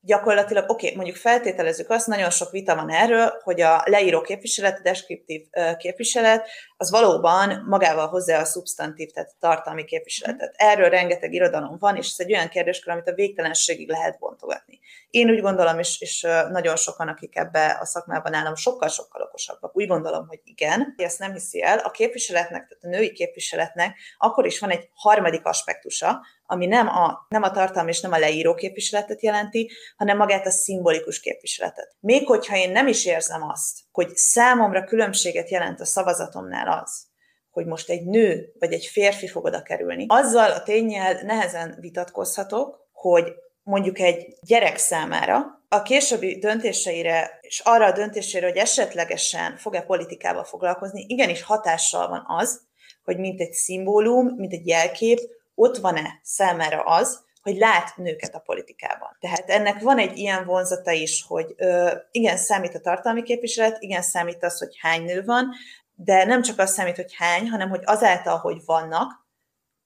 [0.00, 4.78] gyakorlatilag, oké, okay, mondjuk feltételezzük azt, nagyon sok vita van erről, hogy a leíró képviselet,
[4.78, 5.46] a deskriptív
[5.76, 10.54] képviselet, az valóban magával hozzá a szubstantív, tehát tartalmi képviseletet.
[10.56, 14.80] Erről rengeteg irodalom van, és ez egy olyan kérdéskör, amit a végtelenségig lehet bontogatni.
[15.10, 19.86] Én úgy gondolom, és, és nagyon sokan, akik ebbe a szakmában állnak, sokkal-sokkal okosabbak, úgy
[19.86, 24.58] gondolom, hogy igen, ezt nem hiszi el, a képviseletnek, tehát a női képviseletnek akkor is
[24.58, 29.22] van egy harmadik aspektusa, ami nem a, nem a tartalmi és nem a leíró képviseletet
[29.22, 31.96] jelenti, hanem magát a szimbolikus képviseletet.
[32.00, 37.06] Még hogyha én nem is érzem azt, hogy számomra különbséget jelent a szavazatomnál az,
[37.50, 42.88] hogy most egy nő vagy egy férfi fog oda kerülni, azzal a tényel nehezen vitatkozhatok,
[42.92, 49.82] hogy mondjuk egy gyerek számára a későbbi döntéseire, és arra a döntésére, hogy esetlegesen fog-e
[49.82, 52.60] politikával foglalkozni, igenis hatással van az,
[53.04, 55.18] hogy mint egy szimbólum, mint egy jelkép,
[55.54, 59.16] ott van-e számára az, hogy lát nőket a politikában.
[59.20, 64.02] Tehát ennek van egy ilyen vonzata is, hogy ö, igen, számít a tartalmi képviselet, igen,
[64.02, 65.48] számít az, hogy hány nő van,
[65.94, 69.12] de nem csak az számít, hogy hány, hanem hogy azáltal, hogy vannak,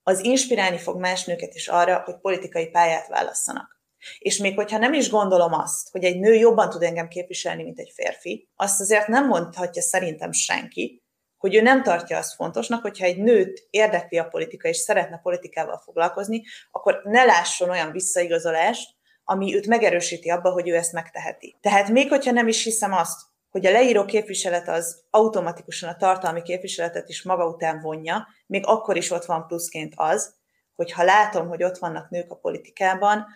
[0.03, 3.81] az inspirálni fog más nőket is arra, hogy politikai pályát válasszanak.
[4.19, 7.79] És még hogyha nem is gondolom azt, hogy egy nő jobban tud engem képviselni, mint
[7.79, 11.03] egy férfi, azt azért nem mondhatja szerintem senki,
[11.39, 15.79] hogy ő nem tartja azt fontosnak, hogyha egy nőt érdekli a politika, és szeretne politikával
[15.79, 21.59] foglalkozni, akkor ne lásson olyan visszaigazolást, ami őt megerősíti abba, hogy ő ezt megteheti.
[21.61, 23.21] Tehát még hogyha nem is hiszem azt,
[23.51, 28.97] hogy a leíró képviselet az automatikusan a tartalmi képviseletet is maga után vonja, még akkor
[28.97, 30.35] is ott van pluszként az,
[30.75, 33.27] hogy ha látom, hogy ott vannak nők a politikában,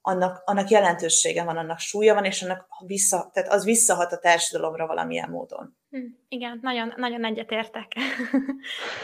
[0.00, 4.86] annak, annak jelentősége van, annak súlya van, és annak vissza, tehát az visszahat a társadalomra
[4.86, 5.76] valamilyen módon.
[5.90, 7.92] Hm, igen, nagyon, nagyon egyetértek.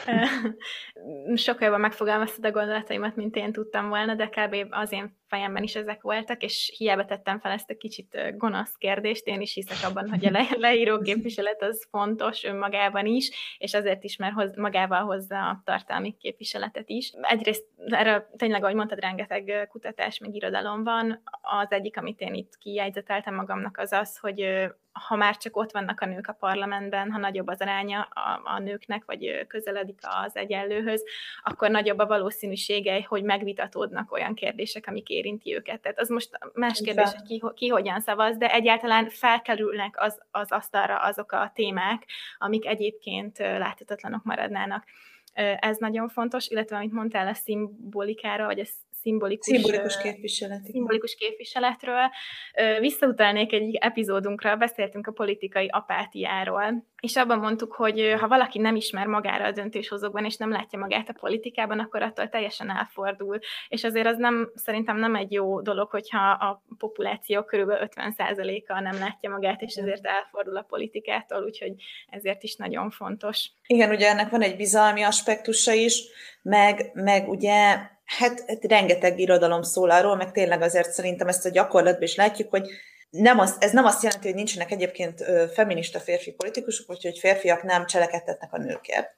[1.34, 4.56] Sokkal jobban megfogalmaztad a gondolataimat, mint én tudtam volna, de kb.
[4.70, 9.26] az én fejemben is ezek voltak, és hiába tettem fel ezt a kicsit gonosz kérdést,
[9.26, 14.04] én is hiszek abban, hogy a le- leíró képviselet az fontos önmagában is, és azért
[14.04, 17.12] is, mert hoz, magával hozza a tartalmi képviseletet is.
[17.20, 21.22] Egyrészt erről tényleg, ahogy mondtad, rengeteg kutatás, meg irodalom van.
[21.60, 26.00] Az egyik, amit én itt kijegyzeteltem magamnak, az az, hogy ha már csak ott vannak
[26.00, 31.04] a nők a parlamentben, ha nagyobb az aránya a, a nőknek, vagy közeledik az egyenlőhöz,
[31.42, 35.80] akkor nagyobb a valószínűsége, hogy megvitatódnak olyan kérdések, amik érinti őket.
[35.80, 40.52] Tehát az most más kérdés, hogy ki, ki hogyan szavaz, de egyáltalán felkerülnek az, az
[40.52, 42.06] asztalra azok a témák,
[42.38, 44.84] amik egyébként láthatatlanok maradnának.
[45.58, 48.64] Ez nagyon fontos, illetve amit mondtál a szimbolikára, vagy a
[49.04, 52.10] szimbolikus, szimbolikus, képviselet, szimbolikus képviseletről.
[52.80, 59.06] Visszautalnék egy epizódunkra, beszéltünk a politikai apátiáról, és abban mondtuk, hogy ha valaki nem ismer
[59.06, 63.38] magára a döntéshozókban, és nem látja magát a politikában, akkor attól teljesen elfordul.
[63.68, 68.98] És azért az nem, szerintem nem egy jó dolog, hogyha a populáció körülbelül 50%-a nem
[68.98, 71.72] látja magát, és ezért elfordul a politikától, úgyhogy
[72.10, 73.50] ezért is nagyon fontos.
[73.66, 76.02] Igen, ugye ennek van egy bizalmi aspektusa is,
[76.42, 81.50] meg, meg ugye hát, hát rengeteg irodalom szól arról, meg tényleg azért szerintem ezt a
[81.50, 82.68] gyakorlatban is látjuk, hogy
[83.10, 87.86] nem az, ez nem azt jelenti, hogy nincsenek egyébként feminista férfi politikusok, hogy férfiak nem
[87.86, 89.08] cselekedtetnek a nőkért,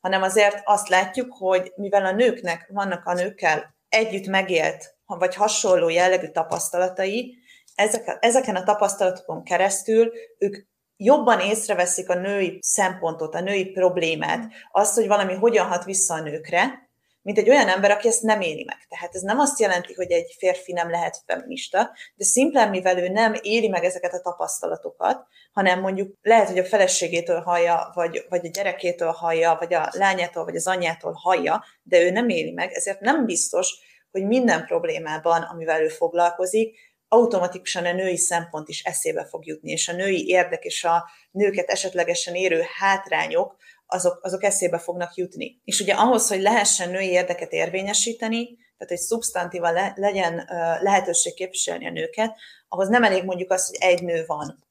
[0.00, 5.88] hanem azért azt látjuk, hogy mivel a nőknek vannak a nőkkel együtt megélt, vagy hasonló
[5.88, 7.38] jellegű tapasztalatai,
[7.74, 10.56] ezek, ezeken a tapasztalatokon keresztül ők
[10.96, 16.20] jobban észreveszik a női szempontot, a női problémát, azt, hogy valami hogyan hat vissza a
[16.20, 16.83] nőkre,
[17.24, 18.76] mint egy olyan ember, aki ezt nem éli meg.
[18.88, 23.08] Tehát ez nem azt jelenti, hogy egy férfi nem lehet feminista, de szimplán mivel ő
[23.08, 28.46] nem éli meg ezeket a tapasztalatokat, hanem mondjuk lehet, hogy a feleségétől hallja, vagy, vagy
[28.46, 32.72] a gyerekétől hallja, vagy a lányától, vagy az anyjától hallja, de ő nem éli meg,
[32.72, 33.74] ezért nem biztos,
[34.10, 36.76] hogy minden problémában, amivel ő foglalkozik,
[37.08, 41.68] automatikusan a női szempont is eszébe fog jutni, és a női érdek és a nőket
[41.68, 45.60] esetlegesen érő hátrányok azok, azok eszébe fognak jutni.
[45.64, 50.48] És ugye ahhoz, hogy lehessen női érdeket érvényesíteni, tehát hogy szubstantíva le, legyen
[50.80, 52.36] lehetőség képviselni a nőket,
[52.68, 54.64] ahhoz nem elég mondjuk az, hogy egy nő van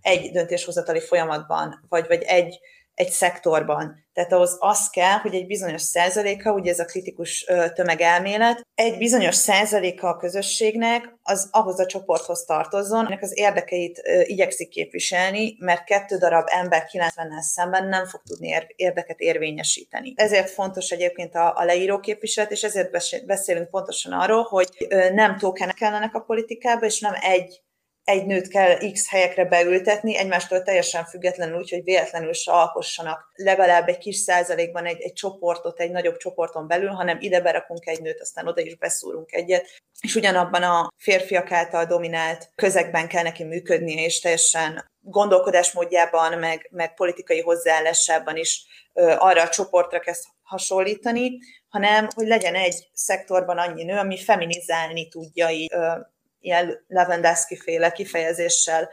[0.00, 2.60] egy döntéshozatali folyamatban, vagy, vagy egy
[2.94, 4.08] egy szektorban.
[4.12, 9.34] Tehát ahhoz az kell, hogy egy bizonyos százaléka, ugye ez a kritikus tömegelmélet, egy bizonyos
[9.34, 16.16] százaléka a közösségnek az ahhoz a csoporthoz tartozzon, ennek az érdekeit igyekszik képviselni, mert kettő
[16.16, 20.12] darab ember 90-nel szemben nem fog tudni érdeket érvényesíteni.
[20.16, 22.90] Ezért fontos egyébként a, a leíró képviselet, és ezért
[23.26, 24.68] beszélünk pontosan arról, hogy
[25.12, 27.62] nem tokenek kellenek a politikába, és nem egy
[28.10, 33.32] egy nőt kell X helyekre beültetni, egymástól teljesen függetlenül, úgyhogy véletlenül se alkossanak.
[33.34, 38.00] Legalább egy kis százalékban egy, egy csoportot, egy nagyobb csoporton belül, hanem ide berakunk egy
[38.00, 39.66] nőt, aztán oda is beszúrunk egyet,
[40.00, 46.94] és ugyanabban a férfiak által dominált közegben kell neki működnie, és teljesen gondolkodásmódjában, meg, meg
[46.94, 53.84] politikai hozzáállásában is ö, arra a csoportra kezd hasonlítani, hanem hogy legyen egy szektorban annyi
[53.84, 55.92] nő, ami feminizálni tudja így, ö,
[56.40, 58.88] ilyen Lewandowski féle kifejezéssel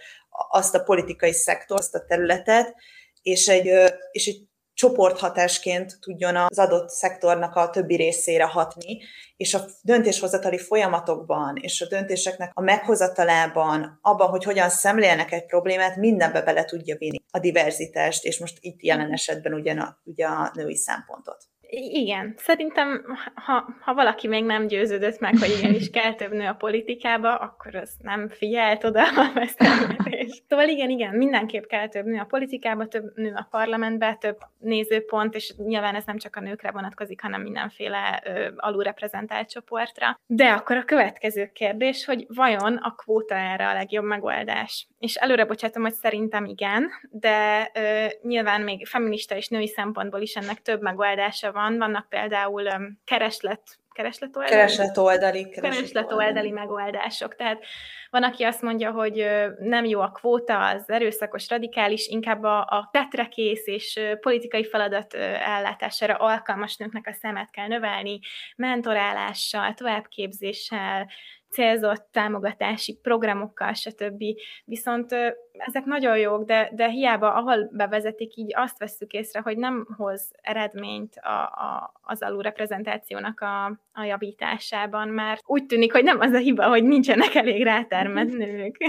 [0.49, 2.75] azt a politikai szektort, azt a területet,
[3.21, 3.65] és egy,
[4.11, 8.99] és egy csoporthatásként tudjon az adott szektornak a többi részére hatni,
[9.37, 15.95] és a döntéshozatali folyamatokban, és a döntéseknek a meghozatalában, abban, hogy hogyan szemlélnek egy problémát,
[15.95, 20.51] mindenbe bele tudja vinni a diverzitást, és most itt jelen esetben ugyan a, ugye a
[20.53, 21.43] női szempontot.
[21.69, 26.53] Igen, szerintem, ha, ha valaki még nem győződött meg, hogy igenis kell több nő a
[26.53, 29.47] politikába, akkor az nem figyelt oda a.
[30.49, 35.35] Szóval igen, igen, mindenképp kell több nő a politikába, több nő a parlamentbe, több nézőpont,
[35.35, 40.19] és nyilván ez nem csak a nőkre vonatkozik, hanem mindenféle ö, alulreprezentált csoportra.
[40.25, 44.87] De akkor a következő kérdés, hogy vajon a kvóta erre a legjobb megoldás?
[44.99, 50.35] És előre bocsátom, hogy szerintem igen, de ö, nyilván még feminista és női szempontból is
[50.35, 51.77] ennek több megoldása van.
[51.77, 57.35] Vannak például um, kereslet, keresletoldali, keresletoldali, keresletoldali megoldások.
[57.35, 57.63] Tehát
[58.09, 59.25] van, aki azt mondja, hogy
[59.59, 66.15] nem jó a kvóta, az erőszakos, radikális, inkább a, a tetrekész és politikai feladat ellátására
[66.15, 68.19] alkalmas nőknek a szemet kell növelni,
[68.55, 71.07] mentorálással, továbbképzéssel,
[71.49, 74.23] célzott támogatási programokkal, stb.
[74.65, 75.15] Viszont
[75.57, 80.31] ezek nagyon jók, de, de hiába, ahol bevezetik, így azt vesszük észre, hogy nem hoz
[80.41, 86.37] eredményt a, a, az alulreprezentációnak a, a javításában, mert úgy tűnik, hogy nem az a
[86.37, 88.77] hiba, hogy nincsenek elég rátermett nők.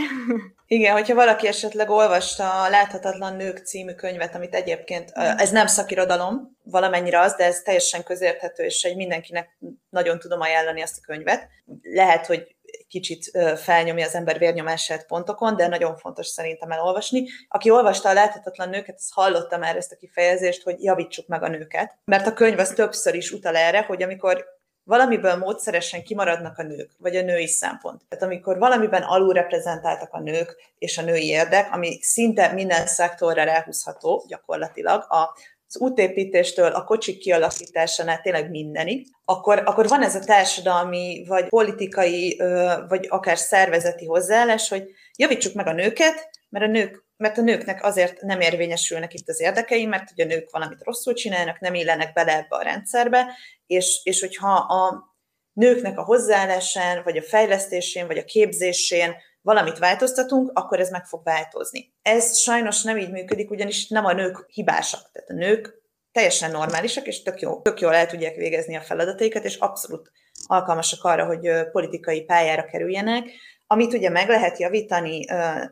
[0.66, 6.56] Igen, hogyha valaki esetleg olvasta a Láthatatlan Nők című könyvet, amit egyébként, ez nem szakirodalom,
[6.62, 9.56] valamennyire az, de ez teljesen közérthető, és egy mindenkinek
[9.90, 11.48] nagyon tudom ajánlani azt a könyvet.
[11.82, 12.56] Lehet, hogy
[12.88, 17.26] kicsit felnyomja az ember vérnyomását pontokon, de nagyon fontos szerintem elolvasni.
[17.48, 21.48] Aki olvasta a láthatatlan nőket, az hallotta már ezt a kifejezést, hogy javítsuk meg a
[21.48, 21.98] nőket.
[22.04, 24.44] Mert a könyv az többször is utal erre, hogy amikor
[24.84, 28.02] valamiből módszeresen kimaradnak a nők, vagy a női szempont.
[28.08, 34.24] Tehát amikor valamiben alulreprezentáltak a nők és a női érdek, ami szinte minden szektorra ráhúzható
[34.28, 35.36] gyakorlatilag, a
[35.68, 42.42] az útépítéstől a kocsik kialakításánál tényleg mindenig, akkor, akkor van ez a társadalmi, vagy politikai,
[42.88, 44.84] vagy akár szervezeti hozzáállás, hogy
[45.16, 49.40] javítsuk meg a nőket, mert a nők mert a nőknek azért nem érvényesülnek itt az
[49.40, 53.26] érdekei, mert ugye a nők valamit rosszul csinálnak, nem illenek bele ebbe a rendszerbe,
[53.66, 55.14] és, és hogyha a
[55.52, 59.14] nőknek a hozzáállásán, vagy a fejlesztésén, vagy a képzésén
[59.48, 61.94] valamit változtatunk, akkor ez meg fog változni.
[62.02, 65.10] Ez sajnos nem így működik, ugyanis nem a nők hibásak.
[65.12, 65.82] Tehát a nők
[66.12, 70.10] teljesen normálisak, és tök, jó, tök jól el tudják végezni a feladataikat, és abszolút
[70.46, 73.28] alkalmasak arra, hogy politikai pályára kerüljenek.
[73.66, 75.64] Amit ugye meg lehet javítani uh,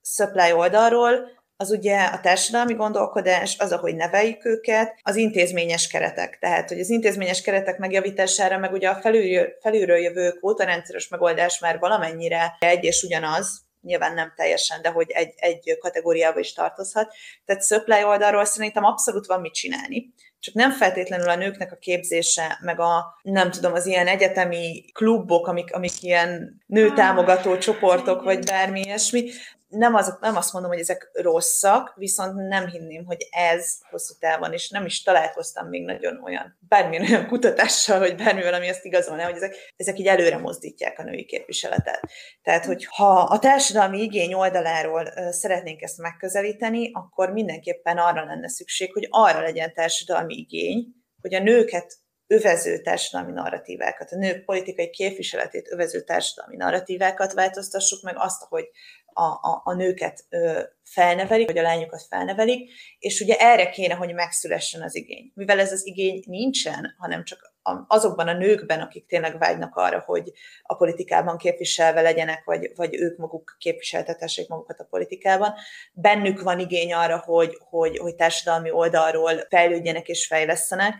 [0.00, 6.38] supply oldalról, az ugye a társadalmi gondolkodás, az, ahogy neveljük őket, az intézményes keretek.
[6.38, 11.78] Tehát, hogy az intézményes keretek megjavítására, meg ugye a felülről, felülről jövő kvótarendszeres megoldás már
[11.78, 17.14] valamennyire egy és ugyanaz, nyilván nem teljesen, de hogy egy, egy kategóriába is tartozhat.
[17.44, 20.12] Tehát supply oldalról szerintem abszolút van mit csinálni.
[20.38, 25.46] Csak nem feltétlenül a nőknek a képzése, meg a, nem tudom, az ilyen egyetemi klubok,
[25.46, 29.30] amik, amik ilyen nőtámogató csoportok, vagy bármi ilyesmi,
[29.76, 34.52] nem, az, nem azt mondom, hogy ezek rosszak, viszont nem hinném, hogy ez hosszú távon,
[34.52, 39.24] és nem is találkoztam még nagyon olyan, bármilyen olyan kutatással, vagy bármivel, ami azt igazolná,
[39.24, 42.00] hogy ezek, ezek így előre mozdítják a női képviseletet.
[42.42, 48.92] Tehát, hogy ha a társadalmi igény oldaláról szeretnénk ezt megközelíteni, akkor mindenképpen arra lenne szükség,
[48.92, 50.86] hogy arra legyen társadalmi igény,
[51.20, 58.14] hogy a nőket övező társadalmi narratívákat, a nők politikai képviseletét övező társadalmi narratívákat változtassuk meg,
[58.18, 58.68] azt, hogy
[59.14, 64.14] a, a, a nőket ö, felnevelik, vagy a lányokat felnevelik, és ugye erre kéne, hogy
[64.14, 65.32] megszülessen az igény.
[65.34, 67.54] Mivel ez az igény nincsen, hanem csak
[67.86, 73.18] azokban a nőkben, akik tényleg vágynak arra, hogy a politikában képviselve legyenek, vagy, vagy ők
[73.18, 75.54] maguk képviseltetessék magukat a politikában,
[75.92, 80.94] bennük van igény arra, hogy, hogy, hogy társadalmi oldalról fejlődjenek és fejlesztenek,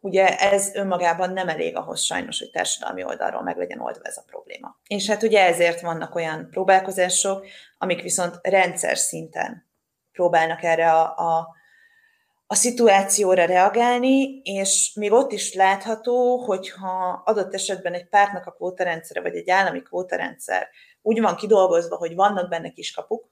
[0.00, 4.24] ugye ez önmagában nem elég ahhoz sajnos, hogy társadalmi oldalról meg legyen oldva ez a
[4.26, 4.78] probléma.
[4.86, 7.46] És hát ugye ezért vannak olyan próbálkozások,
[7.78, 9.66] amik viszont rendszer szinten
[10.12, 11.56] próbálnak erre a, a,
[12.46, 19.20] a szituációra reagálni, és még ott is látható, hogyha adott esetben egy pártnak a kvótarendszere,
[19.20, 20.68] vagy egy állami kvótarendszer
[21.02, 23.30] úgy van kidolgozva, hogy vannak benne kiskapuk,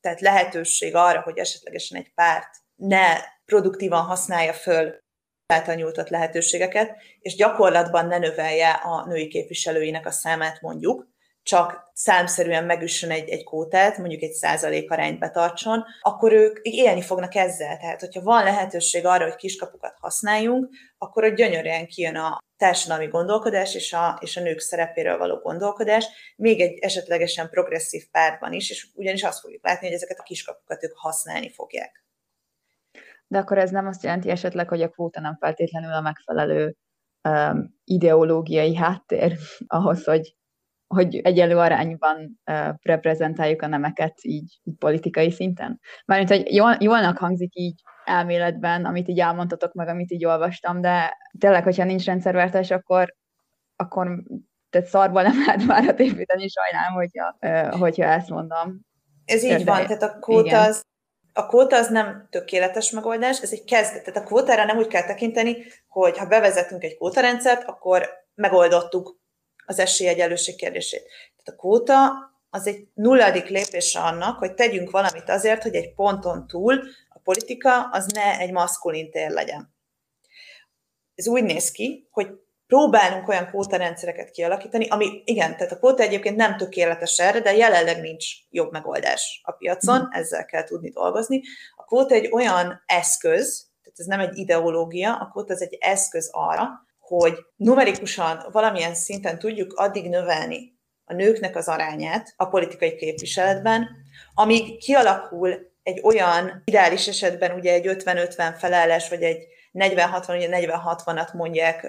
[0.00, 5.04] tehát lehetőség arra, hogy esetlegesen egy párt ne produktívan használja föl
[5.46, 12.64] által nyújtott lehetőségeket, és gyakorlatban ne növelje a női képviselőinek a számát mondjuk, csak számszerűen
[12.64, 17.76] megüssön egy, egy kótát, mondjuk egy százalék arányt betartson, akkor ők élni fognak ezzel.
[17.76, 23.74] Tehát, hogyha van lehetőség arra, hogy kiskapukat használjunk, akkor ott gyönyörűen kijön a társadalmi gondolkodás
[23.74, 26.06] és a, és a nők szerepéről való gondolkodás,
[26.36, 30.84] még egy esetlegesen progresszív pártban is, és ugyanis azt fogjuk látni, hogy ezeket a kiskapukat
[30.84, 32.05] ők használni fogják
[33.28, 36.76] de akkor ez nem azt jelenti esetleg, hogy a kvóta nem feltétlenül a megfelelő
[37.28, 39.36] um, ideológiai háttér
[39.66, 40.36] ahhoz, hogy,
[40.86, 45.80] hogy egyenlő arányban uh, reprezentáljuk a nemeket így, így politikai szinten.
[46.04, 51.16] Mármint, hogy jól, jólnak hangzik így elméletben, amit így elmondtatok meg, amit így olvastam, de
[51.38, 53.14] tényleg, hogyha nincs rendszerváltás, akkor,
[53.76, 54.22] akkor
[54.70, 58.80] tehát szarból nem lehet már építeni, sajnálom, hogyha, uh, hogyha ezt mondom.
[59.24, 60.84] Ez így de, van, tehát a kóta az
[61.38, 64.04] a kvóta az nem tökéletes megoldás, ez egy kezdet.
[64.04, 65.56] Tehát a kvótára nem úgy kell tekinteni,
[65.88, 69.20] hogy ha bevezetünk egy kvótarendszert, akkor megoldottuk
[69.66, 71.02] az esélyegyenlőség kérdését.
[71.02, 72.10] Tehát a kvóta
[72.50, 77.82] az egy nulladik lépés annak, hogy tegyünk valamit azért, hogy egy ponton túl a politika
[77.90, 79.74] az ne egy maszkulin tér legyen.
[81.14, 82.28] Ez úgy néz ki, hogy
[82.66, 88.00] próbálunk olyan kvótarendszereket kialakítani, ami igen, tehát a kvóta egyébként nem tökéletes erre, de jelenleg
[88.00, 90.10] nincs jobb megoldás a piacon, mm.
[90.10, 91.42] ezzel kell tudni dolgozni.
[91.76, 96.28] A kvóta egy olyan eszköz, tehát ez nem egy ideológia, a kvóta ez egy eszköz
[96.32, 100.74] arra, hogy numerikusan valamilyen szinten tudjuk addig növelni
[101.04, 103.88] a nőknek az arányát a politikai képviseletben,
[104.34, 111.32] amíg kialakul egy olyan ideális esetben ugye egy 50-50 felállás, vagy egy 40-60, ugye 40-60-at
[111.32, 111.86] mondják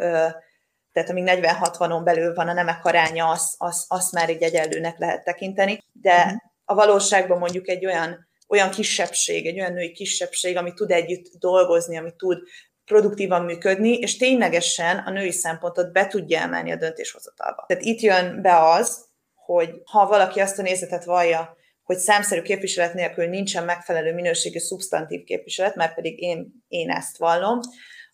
[0.97, 5.23] tehát amíg 40-60-on belül van a nemek aránya, azt az, az már így egyenlőnek lehet
[5.23, 6.35] tekinteni, de mhm.
[6.65, 11.97] a valóságban mondjuk egy olyan, olyan kisebbség, egy olyan női kisebbség, ami tud együtt dolgozni,
[11.97, 12.37] ami tud
[12.85, 17.63] produktívan működni, és ténylegesen a női szempontot be tudja emelni a döntéshozatalba.
[17.67, 19.05] Tehát itt jön be az,
[19.35, 25.23] hogy ha valaki azt a nézetet vallja, hogy számszerű képviselet nélkül nincsen megfelelő minőségű szubstantív
[25.23, 27.59] képviselet, mert pedig én, én ezt vallom,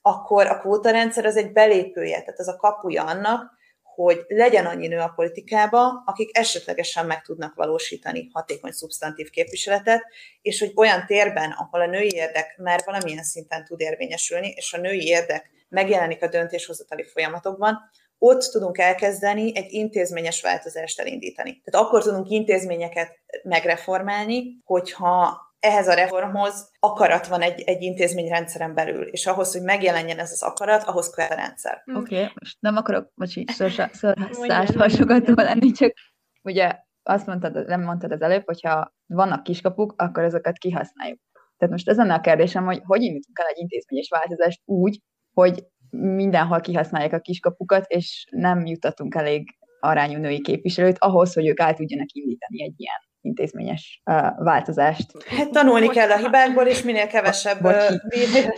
[0.06, 5.00] akkor a kvótarendszer az egy belépője, tehát az a kapuja annak, hogy legyen annyi nő
[5.00, 10.04] a politikába, akik esetlegesen meg tudnak valósítani hatékony szubstantív képviseletet,
[10.42, 14.78] és hogy olyan térben, ahol a női érdek már valamilyen szinten tud érvényesülni, és a
[14.78, 17.80] női érdek megjelenik a döntéshozatali folyamatokban,
[18.18, 21.62] ott tudunk elkezdeni egy intézményes változást elindítani.
[21.64, 29.04] Tehát akkor tudunk intézményeket megreformálni, hogyha ehhez a reformhoz akarat van egy, egy intézményrendszeren belül,
[29.04, 31.82] és ahhoz, hogy megjelenjen ez az akarat, ahhoz kell a rendszer.
[31.86, 31.96] Hm.
[31.96, 35.94] Oké, okay, most nem akarok, bocsi, szorhászást hasogató lenni, csak
[36.42, 36.72] ugye
[37.04, 41.20] azt mondtad, nem mondtad az előbb, hogyha vannak kiskapuk, akkor ezeket kihasználjuk.
[41.58, 45.00] Tehát most ez a kérdésem, hogy hogy indítunk el egy intézményes változást úgy,
[45.34, 51.60] hogy mindenhol kihasználják a kiskapukat, és nem jutatunk elég arányú női képviselőt ahhoz, hogy ők
[51.60, 55.24] el tudjanak indítani egy ilyen intézményes uh, változást.
[55.28, 57.62] Hát tanulni kell a hibákból, és minél kevesebb,
[58.08, 58.54] minél,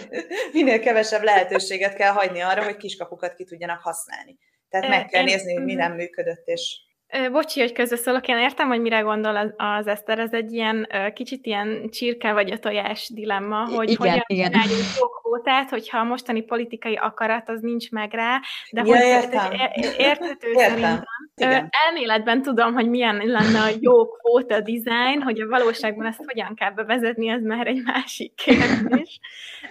[0.54, 4.38] minél kevesebb lehetőséget kell hagyni arra, hogy kiskapukat ki tudjanak használni.
[4.70, 5.82] Tehát meg kell nézni, hogy mi mhm.
[5.82, 6.85] nem működött, és
[7.32, 11.46] Bocsi, hogy közösszólok, én értem, hogy mire gondol az, az Eszter, ez egy ilyen kicsit
[11.46, 14.62] ilyen csirke vagy a tojás dilemma, hogy igen, hogyan igen.
[15.00, 18.40] jó kvótát, hogyha a mostani politikai akarat az nincs meg rá,
[18.72, 19.52] de ja, hogy értem.
[19.98, 20.70] érthető értem.
[20.70, 21.04] szerintem.
[21.36, 21.70] Igen.
[21.88, 26.72] Elméletben tudom, hogy milyen lenne a jó kvóta design, hogy a valóságban ezt hogyan kell
[26.72, 29.20] bevezetni, ez már egy másik kérdés.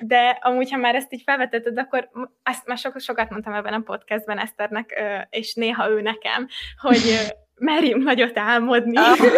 [0.01, 2.11] De amúgy, ha már ezt így felvetetted, akkor
[2.43, 6.49] ezt már sokat, sokat mondtam ebben a podcastben Eszternek, és néha ő nekem,
[6.81, 7.01] hogy
[7.57, 8.97] merjünk nagyot álmodni.
[8.97, 9.19] Ah.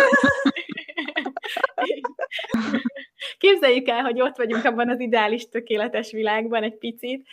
[3.39, 7.27] Képzeljük el, hogy ott vagyunk abban az ideális, tökéletes világban egy picit,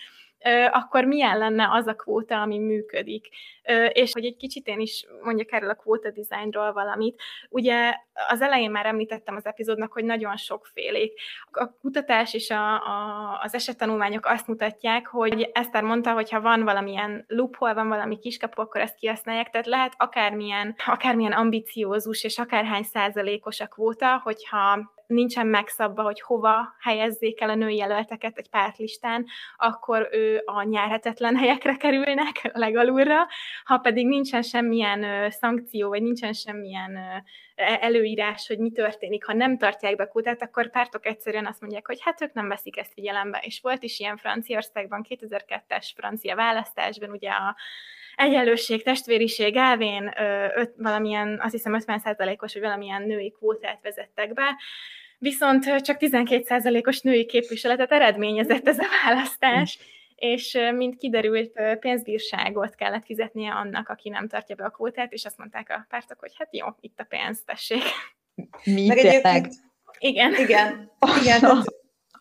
[0.71, 3.27] akkor milyen lenne az a kvóta, ami működik.
[3.89, 7.21] És hogy egy kicsit én is mondjak erről a kvóta dizájnról valamit.
[7.49, 7.93] Ugye
[8.27, 11.19] az elején már említettem az epizódnak, hogy nagyon sokfélék.
[11.51, 16.63] A kutatás és a, a, az esettanulmányok azt mutatják, hogy Eszter mondta, hogy ha van
[16.63, 22.83] valamilyen loophole, van valami kiskapu, akkor ezt kihasználják, tehát lehet akármilyen, akármilyen ambiciózus és akárhány
[22.83, 29.25] százalékos a kvóta, hogyha nincsen megszabva, hogy hova helyezzék el a női jelölteket egy pártlistán,
[29.55, 33.27] akkor ő a nyerhetetlen helyekre kerülnek, legalulra,
[33.63, 37.23] ha pedig nincsen semmilyen szankció, vagy nincsen semmilyen e,
[37.81, 42.01] előírás, hogy mi történik, ha nem tartják be kutát, akkor pártok egyszerűen azt mondják, hogy
[42.01, 43.41] hát ők nem veszik ezt figyelembe.
[43.45, 47.55] És volt is ilyen Franciaországban, 2002-es francia választásban, ugye a
[48.15, 50.13] egyenlőség, testvériség elvén
[50.55, 54.55] öt, valamilyen, azt hiszem 50%-os, vagy valamilyen női kvótát vezettek be,
[55.17, 59.79] viszont csak 12%-os női képviseletet eredményezett ez a választás,
[60.15, 65.37] és mint kiderült, pénzbírságot kellett fizetnie annak, aki nem tartja be a kvótát, és azt
[65.37, 67.83] mondták a pártok, hogy hát jó, itt a pénz, tessék.
[68.63, 69.53] Mi Meg egyébként,
[69.97, 70.33] igen.
[70.33, 70.33] Igen,
[71.21, 71.65] igen, tehát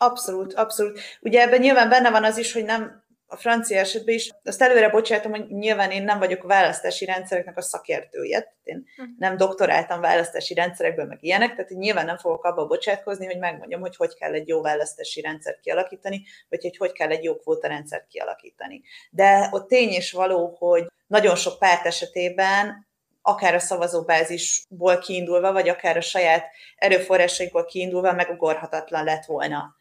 [0.03, 1.01] abszolút, abszolút.
[1.20, 3.01] Ugye ebben nyilván benne van az is, hogy nem
[3.33, 7.57] a francia esetben is, azt előre bocsátom, hogy nyilván én nem vagyok a választási rendszereknek
[7.57, 9.03] a szakértője, én hm.
[9.18, 13.80] nem doktoráltam választási rendszerekből, meg ilyenek, tehát én nyilván nem fogok abba bocsátkozni, hogy megmondjam,
[13.80, 17.68] hogy hogy kell egy jó választási rendszert kialakítani, vagy hogy hogy kell egy jó kvóta
[17.68, 18.83] rendszert kialakítani.
[19.11, 22.87] De ott tény és való, hogy nagyon sok párt esetében
[23.22, 29.76] akár a szavazóbázisból kiindulva, vagy akár a saját erőforrásaikból kiindulva megugorhatatlan lett volna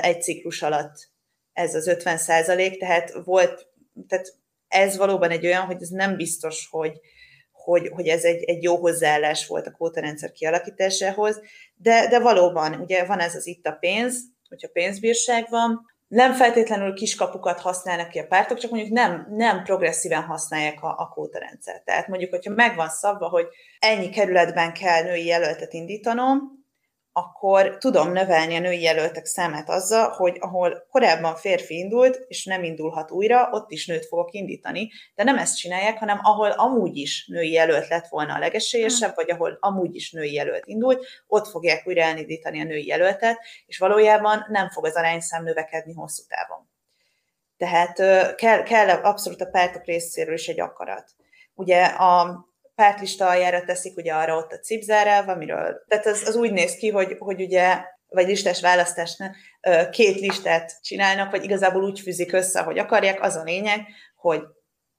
[0.00, 1.08] egy ciklus alatt
[1.52, 3.66] ez az 50 százalék, tehát volt,
[4.08, 4.38] tehát
[4.68, 7.00] ez valóban egy olyan, hogy ez nem biztos, hogy,
[7.52, 11.40] hogy, hogy ez egy, egy jó hozzáállás volt a kvótarendszer kialakításához,
[11.74, 16.94] de, de valóban, ugye van ez az itt a pénz, hogyha pénzbírság van, nem feltétlenül
[16.94, 21.84] kiskapukat használnak ki a pártok, csak mondjuk nem, nem progresszíven használják a, a kvótarendszert.
[21.84, 23.46] Tehát mondjuk, hogyha megvan szabva, hogy
[23.78, 26.59] ennyi kerületben kell női jelöltet indítanom,
[27.20, 32.64] akkor tudom növelni a női jelöltek számát azzal, hogy ahol korábban férfi indult, és nem
[32.64, 34.90] indulhat újra, ott is nőt fogok indítani.
[35.14, 39.30] De nem ezt csinálják, hanem ahol amúgy is női jelölt lett volna a legesélyesebb, vagy
[39.30, 44.46] ahol amúgy is női jelölt indult, ott fogják újra elindítani a női jelöltet, és valójában
[44.48, 46.68] nem fog az arányszám növekedni hosszú távon.
[47.56, 47.94] Tehát
[48.36, 51.10] kell, kell abszolút a pártok részéről is egy akarat.
[51.54, 52.44] Ugye a
[52.80, 56.88] pártlista aljára teszik ugye arra ott a cipzárelv, amiről, tehát az, az úgy néz ki,
[56.88, 57.78] hogy, hogy ugye
[58.08, 59.34] vagy listás választásnál
[59.90, 63.80] két listát csinálnak, vagy igazából úgy fűzik össze, hogy akarják, az a lényeg,
[64.16, 64.42] hogy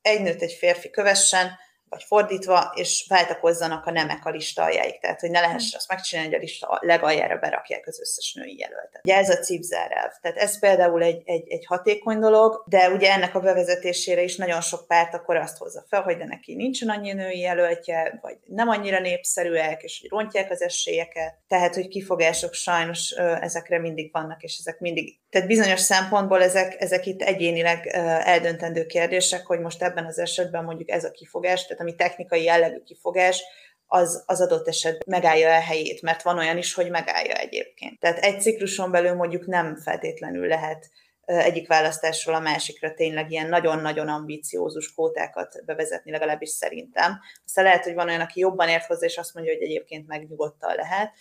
[0.01, 1.49] egy nőt egy férfi kövessen,
[1.91, 4.99] vagy fordítva, és váltakozzanak a nemek a lista aljáig.
[4.99, 9.01] Tehát, hogy ne lehessen azt megcsinálni, hogy a lista legaljára berakják az összes női jelöltet.
[9.03, 10.11] Ugye ez a cipzárelv.
[10.21, 14.61] Tehát ez például egy, egy, egy hatékony dolog, de ugye ennek a bevezetésére is nagyon
[14.61, 18.69] sok párt akkor azt hozza fel, hogy de neki nincsen annyi női jelöltje, vagy nem
[18.69, 21.39] annyira népszerűek, és hogy rontják az esélyeket.
[21.47, 23.09] Tehát, hogy kifogások sajnos
[23.41, 27.87] ezekre mindig vannak, és ezek mindig, tehát bizonyos szempontból ezek, ezek itt egyénileg
[28.23, 32.79] eldöntendő kérdések, hogy most ebben az esetben mondjuk ez a kifogás, tehát ami technikai jellegű
[32.79, 33.43] kifogás,
[33.85, 37.99] az, az adott eset megállja a helyét, mert van olyan is, hogy megállja egyébként.
[37.99, 40.89] Tehát egy cikluson belül mondjuk nem feltétlenül lehet
[41.25, 47.19] egyik választásról a másikra tényleg ilyen nagyon-nagyon ambiciózus kótákat bevezetni, legalábbis szerintem.
[47.45, 50.27] Aztán lehet, hogy van olyan, aki jobban ért hozzá, és azt mondja, hogy egyébként meg
[50.27, 51.13] nyugodtan lehet,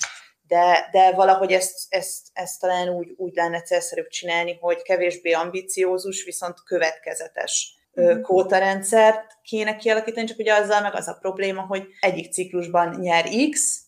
[0.47, 6.25] de, de valahogy ezt, ezt, ezt talán úgy, úgy lenne célszerűbb csinálni, hogy kevésbé ambiciózus,
[6.25, 8.23] viszont következetes Mhm.
[8.23, 13.85] kvótarendszert kéne kialakítani, csak ugye azzal meg az a probléma, hogy egyik ciklusban nyer X,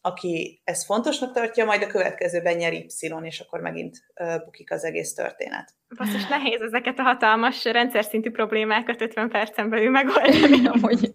[0.00, 2.86] aki ezt fontosnak tartja, majd a következőben nyer Y,
[3.22, 3.96] és akkor megint
[4.44, 5.74] bukik az egész történet.
[5.96, 10.66] Basszus, nehéz ezeket a hatalmas rendszer szintű problémákat 50 percen belül megoldani.
[10.66, 11.12] Amúgy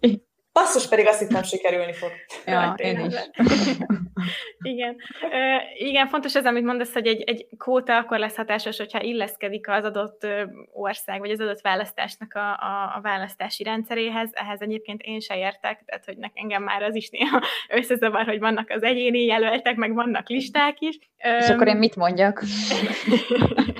[0.60, 2.10] Basszus, pedig azt hittem sikerülni fog.
[2.46, 3.14] Ja, én is.
[4.72, 4.96] igen.
[5.22, 9.68] Uh, igen, fontos ez, amit mondasz, hogy egy, egy kóta akkor lesz hatásos, hogyha illeszkedik
[9.68, 10.26] az adott
[10.72, 14.30] ország, vagy az adott választásnak a, a, a választási rendszeréhez.
[14.32, 17.42] Ehhez egyébként én se értek, tehát hogy engem már az is néha
[17.78, 20.98] összezavar, hogy vannak az egyéni jelöltek, meg vannak listák is.
[21.38, 22.42] És akkor én mit mondjak?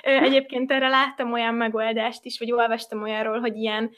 [0.00, 3.90] Egyébként erre láttam olyan megoldást is, vagy olvastam olyanról, hogy ilyen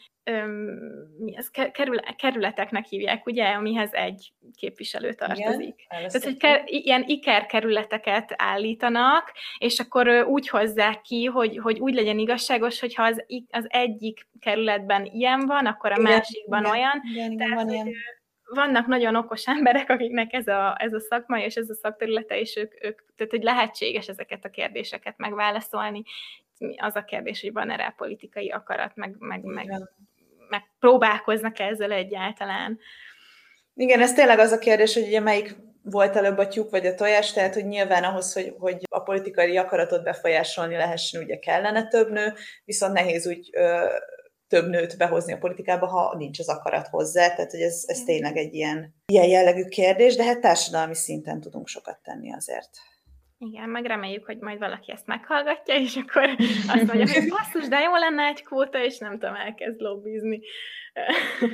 [1.18, 5.74] mi ez, kerül, kerületeknek hívják, ugye, amihez egy képviselő tartozik.
[5.88, 11.80] Igen, Tehát, hogy ker, ilyen iker kerületeket állítanak, és akkor úgy hozzák ki, hogy, hogy
[11.80, 16.72] úgy legyen igazságos, hogyha az, az egyik kerületben ilyen van, akkor a igen, másikban igen,
[16.72, 17.02] olyan.
[17.12, 17.94] Igen, igen, Tehát, van hogy, ilyen
[18.54, 22.56] vannak nagyon okos emberek, akiknek ez a, ez a szakma és ez a szakterülete, és
[22.56, 26.02] ők, ők, tehát hogy lehetséges ezeket a kérdéseket megválaszolni
[26.76, 29.66] az a kérdés, hogy van-e rá politikai akarat, meg, meg, meg,
[30.48, 32.78] meg próbálkoznak -e ezzel egyáltalán.
[33.74, 36.94] Igen, ez tényleg az a kérdés, hogy ugye melyik volt előbb a tyúk vagy a
[36.94, 42.10] tojás, tehát hogy nyilván ahhoz, hogy, hogy a politikai akaratot befolyásolni lehessen, ugye kellene több
[42.10, 42.32] nő,
[42.64, 43.86] viszont nehéz úgy ö,
[44.52, 48.36] több nőt behozni a politikába, ha nincs az akarat hozzá, tehát hogy ez, ez tényleg
[48.36, 52.70] egy ilyen, ilyen jellegű kérdés, de hát társadalmi szinten tudunk sokat tenni azért.
[53.38, 56.28] Igen, meg reméljük, hogy majd valaki ezt meghallgatja, és akkor
[56.68, 60.40] azt mondja, hogy basszus, de jó lenne egy kvóta, és nem tudom, elkezd lobbizni.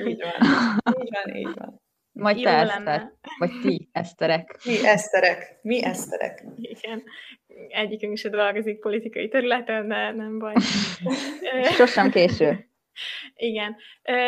[0.07, 0.63] Így van,
[1.01, 1.81] így van, így van.
[2.11, 4.59] Majd Jó te Eszter, vagy ti Eszterek.
[4.65, 6.43] Mi Eszterek, mi Eszterek.
[6.55, 7.03] Igen,
[7.69, 10.53] egyikünk se dolgozik politikai területen, de nem baj.
[11.77, 12.68] Sosem késő.
[13.35, 13.75] Igen.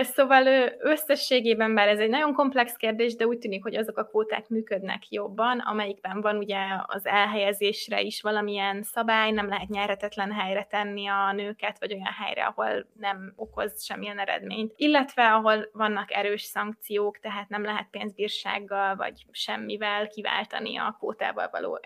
[0.02, 4.48] Szóval összességében, bár ez egy nagyon komplex kérdés, de úgy tűnik, hogy azok a kvóták
[4.48, 11.08] működnek jobban, amelyikben van ugye az elhelyezésre is valamilyen szabály, nem lehet nyeretetlen helyre tenni
[11.08, 14.74] a nőket, vagy olyan helyre, ahol nem okoz semmilyen eredményt.
[14.76, 21.80] Illetve ahol vannak erős szankciók, tehát nem lehet pénzbírsággal, vagy semmivel kiváltani a kvótával való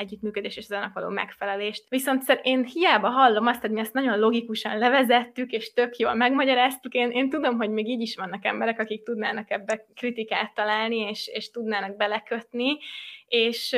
[0.00, 1.84] együttműködés és az annak való megfelelést.
[1.88, 6.92] Viszont én hiába hallom azt, hogy mi ezt nagyon logikusan levezettük, és tök jól megmagyaráztuk,
[6.92, 11.26] én, én tudom, hogy még így is vannak emberek, akik tudnának ebbe kritikát találni, és,
[11.26, 12.78] és tudnának belekötni,
[13.26, 13.76] és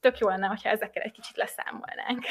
[0.00, 2.24] tök jó lenne, hogyha ezekkel egy kicsit leszámolnánk.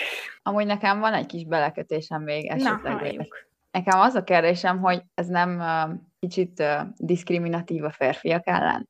[0.43, 3.15] Amúgy nekem van egy kis belekötésem még esetleg.
[3.15, 3.25] Na,
[3.71, 8.89] Nekem az a kérdésem, hogy ez nem uh, kicsit uh, diszkriminatív a férfiak ellen.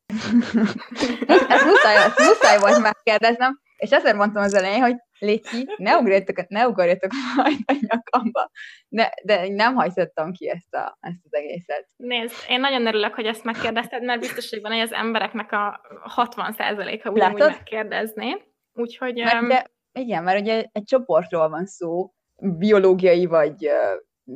[1.56, 6.48] ez, muszáj, ez muszáj volt megkérdeznem, és ezért mondtam az elején, hogy Léci, ne ugorjatok,
[6.48, 8.52] ne ugorjatok majd a nyakamba.
[8.88, 11.88] De, de nem hajtottam ki ezt, a, ezt az egészet.
[11.96, 15.82] Nézd, én nagyon örülök, hogy ezt megkérdezted, mert biztos, hogy van, hogy az embereknek a
[16.16, 18.46] 60%-a ugyanúgy megkérdezné.
[18.74, 19.14] Úgyhogy...
[19.16, 23.70] Mert ugye, igen, mert ugye egy csoportról van szó, biológiai vagy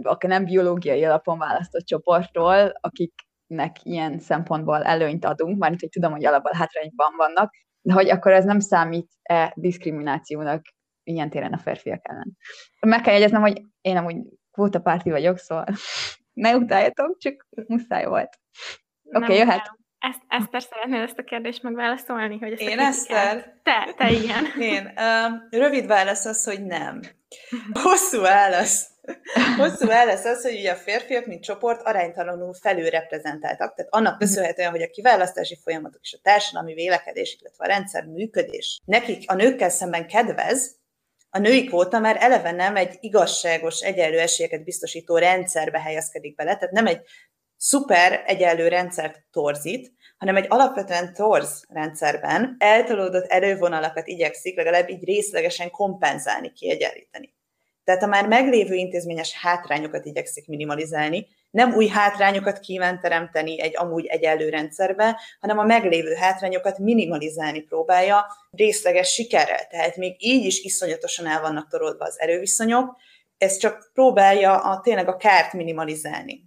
[0.01, 6.25] akár nem biológiai alapon választott csoportról, akiknek ilyen szempontból előnyt adunk, már hogy tudom, hogy
[6.25, 7.53] alapban hátrányban vannak,
[7.91, 10.65] hogy akkor ez nem számít-e diszkriminációnak
[11.03, 12.37] ilyen téren a férfiak ellen.
[12.79, 14.17] Meg kell jegyeznem, hogy én amúgy
[14.51, 15.65] kvótapárti vagyok, szóval
[16.33, 18.39] ne utáljatok, csak muszáj volt.
[19.03, 19.71] Oké, okay, jöhet.
[19.99, 22.37] Ezt, Eszter, szeretnél ezt a kérdést megválaszolni?
[22.39, 23.59] Hogy ezt Én Eszter?
[23.63, 24.45] Te, te igen.
[24.59, 24.85] Én.
[24.85, 27.01] Um, rövid válasz az, hogy nem.
[27.83, 28.92] Hosszú válasz.
[29.57, 34.81] Hosszú válasz az, hogy ugye a férfiak, mint csoport aránytalanul felülreprezentáltak, tehát annak köszönhetően, hogy
[34.81, 40.07] a kiválasztási folyamatok és a társadalmi vélekedés, illetve a rendszer működés nekik a nőkkel szemben
[40.07, 40.81] kedvez,
[41.29, 46.73] a női kvóta már eleve nem egy igazságos, egyenlő esélyeket biztosító rendszerbe helyezkedik bele, tehát
[46.73, 47.01] nem egy
[47.57, 55.69] szuper egyenlő rendszert torzít, hanem egy alapvetően torz rendszerben eltolódott erővonalakat igyekszik legalább így részlegesen
[55.69, 57.33] kompenzálni, kiegyenlíteni.
[57.83, 64.05] Tehát a már meglévő intézményes hátrányokat igyekszik minimalizálni, nem új hátrányokat kíván teremteni egy amúgy
[64.05, 69.67] egyenlő rendszerbe, hanem a meglévő hátrányokat minimalizálni próbálja részleges sikerrel.
[69.67, 72.97] Tehát még így is iszonyatosan el vannak torolva az erőviszonyok,
[73.37, 76.43] ez csak próbálja a, tényleg a kárt minimalizálni.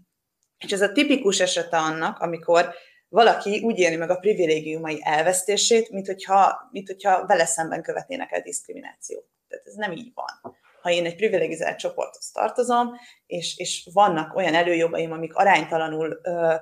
[0.65, 2.75] És ez a tipikus esete annak, amikor
[3.09, 8.41] valaki úgy élni meg a privilégiumai elvesztését, mint hogyha, mint hogyha vele szemben követnének el
[8.41, 9.25] diszkriminációt.
[9.49, 10.57] Tehát ez nem így van.
[10.87, 12.89] Ha én egy privilegizált csoporthoz tartozom,
[13.27, 16.55] és, és vannak olyan előjogaim, amik aránytalanul ö,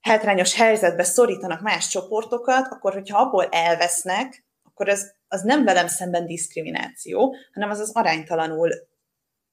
[0.00, 6.26] hátrányos helyzetbe szorítanak más csoportokat, akkor hogyha abból elvesznek, akkor az, az nem velem szemben
[6.26, 8.70] diszkrimináció, hanem az az aránytalanul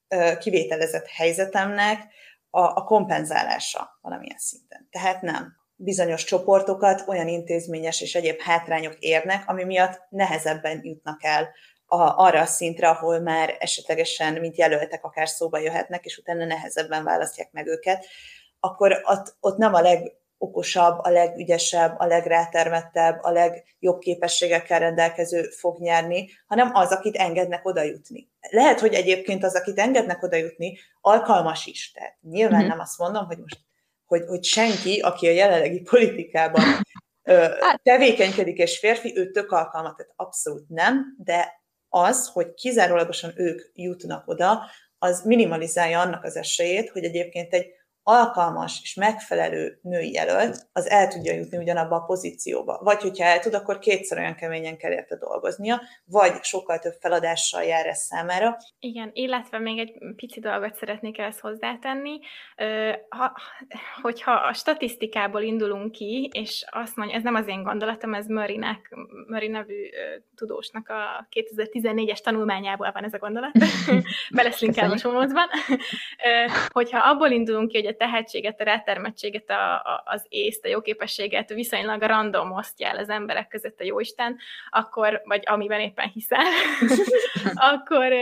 [0.08, 2.14] ö, kivételezett helyzetemnek
[2.50, 4.88] a, a kompenzálása valamilyen szinten.
[4.92, 11.50] Tehát nem bizonyos csoportokat olyan intézményes és egyéb hátrányok érnek, ami miatt nehezebben jutnak el
[11.88, 17.04] a, arra a szintre, ahol már esetlegesen, mint jelöltek, akár szóba jöhetnek, és utána nehezebben
[17.04, 18.06] választják meg őket,
[18.60, 25.80] akkor ott, ott nem a legokosabb, a legügyesebb, a legrátermettebb, a legjobb képességekkel rendelkező fog
[25.80, 28.30] nyerni, hanem az, akit engednek oda jutni.
[28.50, 31.92] Lehet, hogy egyébként az, akit engednek oda jutni, alkalmas is.
[31.92, 32.68] Tehát nyilván mm-hmm.
[32.68, 33.66] nem azt mondom, hogy most
[34.06, 36.64] hogy, hogy senki, aki a jelenlegi politikában
[37.60, 43.62] hát- tevékenykedik és férfi, ő tök alkalmat, tehát abszolút nem, de az, hogy kizárólagosan ők
[43.74, 44.66] jutnak oda,
[44.98, 47.66] az minimalizálja annak az esélyét, hogy egyébként egy
[48.10, 52.80] alkalmas és megfelelő női jelölt, az el tudja jutni ugyanabba a pozícióba.
[52.84, 57.64] Vagy hogyha el tud, akkor kétszer olyan keményen kell érte dolgoznia, vagy sokkal több feladással
[57.64, 58.58] jár ez számára.
[58.80, 62.20] Igen, illetve még egy pici dolgot szeretnék ezt hozzátenni.
[63.10, 63.38] Ha,
[64.02, 68.96] hogyha a statisztikából indulunk ki, és azt mondja, ez nem az én gondolatom, ez Murraynek,
[69.28, 69.90] Murray nevű
[70.36, 73.52] tudósnak a 2014-es tanulmányából van ez a gondolat,
[74.36, 75.50] beleszlinkelve a
[76.68, 81.50] hogyha abból indulunk ki, hogy a tehetséget, a rátermettséget, a, a, az észt, a jóképességet
[81.54, 84.38] viszonylag random osztja el az emberek között a jóisten,
[84.70, 86.46] akkor, vagy amiben éppen hiszel,
[87.72, 88.14] akkor,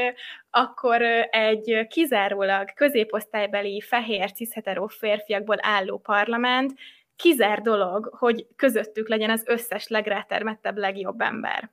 [0.50, 6.74] akkor egy kizárólag középosztálybeli fehér cisheteró férfiakból álló parlament
[7.16, 11.70] kizár dolog, hogy közöttük legyen az összes legrátermettebb, legjobb ember.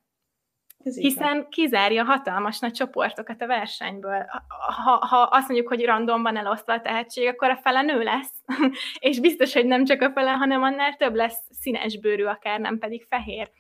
[0.83, 4.25] Hiszen kizárja hatalmas nagy csoportokat a versenyből.
[4.85, 8.33] Ha, ha azt mondjuk, hogy randomban elosztva a tehetség, akkor a fele nő lesz.
[8.99, 12.79] és biztos, hogy nem csak a fele, hanem annál több lesz színes bőrű, akár nem
[12.79, 13.51] pedig fehér.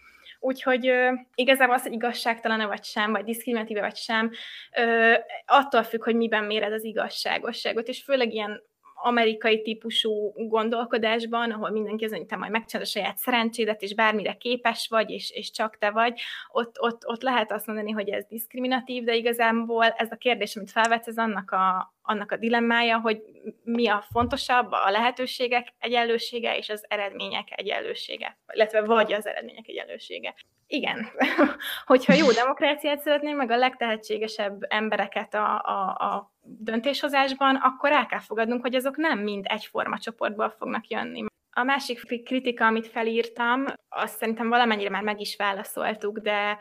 [0.44, 4.30] Úgyhogy ö, igazából az, hogy igazságtalan vagy sem, vagy diszkriminatíve vagy sem,
[4.76, 5.14] ö,
[5.46, 8.62] attól függ, hogy miben méred az igazságosságot, és főleg ilyen
[9.02, 14.32] amerikai típusú gondolkodásban, ahol mindenki az, hogy te majd megcsinálod a saját szerencsédet, és bármire
[14.32, 18.24] képes vagy, és, és csak te vagy, ott, ott, ott lehet azt mondani, hogy ez
[18.28, 23.22] diszkriminatív, de igazából ez a kérdés, amit felvetsz, ez annak a, annak a dilemmája, hogy
[23.64, 30.34] mi a fontosabb, a lehetőségek egyenlősége és az eredmények egyenlősége, illetve vagy az eredmények egyenlősége.
[30.72, 31.06] Igen,
[31.90, 38.20] hogyha jó demokráciát szeretnénk, meg a legtehetségesebb embereket a, a, a döntéshozásban, akkor el kell
[38.20, 41.24] fogadnunk, hogy azok nem mind egyforma csoportból fognak jönni.
[41.50, 46.58] A másik kritika, amit felírtam, azt szerintem valamennyire már meg is válaszoltuk, de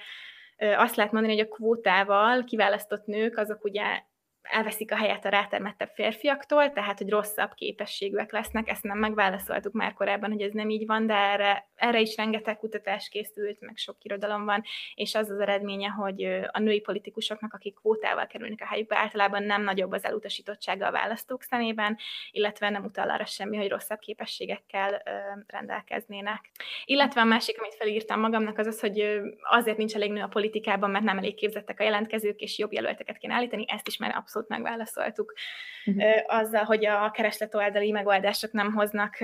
[0.57, 4.03] azt lehet mondani, hogy a kvótával kiválasztott nők, azok ugye
[4.41, 9.93] elveszik a helyet a rátermettebb férfiaktól, tehát hogy rosszabb képességűek lesznek, ezt nem megválaszoltuk már
[9.93, 13.95] korábban, hogy ez nem így van, de erre, erre is rengeteg kutatás készült, meg sok
[13.99, 14.63] irodalom van,
[14.95, 19.63] és az az eredménye, hogy a női politikusoknak, akik kvótával kerülnek a helyükbe, általában nem
[19.63, 21.97] nagyobb az elutasítottsága a választók szemében,
[22.31, 25.01] illetve nem utal arra semmi, hogy rosszabb képességekkel
[25.47, 26.49] rendelkeznének.
[26.85, 30.89] Illetve a másik, amit felírtam magamnak, az az, hogy azért nincs elég nő a politikában,
[30.89, 34.40] mert nem elég képzettek a jelentkezők, és jobb jelölteket kéne állítani, ezt is már abszolút
[34.47, 35.33] megválaszoltuk,
[35.85, 36.11] uh-huh.
[36.27, 39.17] azzal, hogy a kereslet oldali megoldások nem hoznak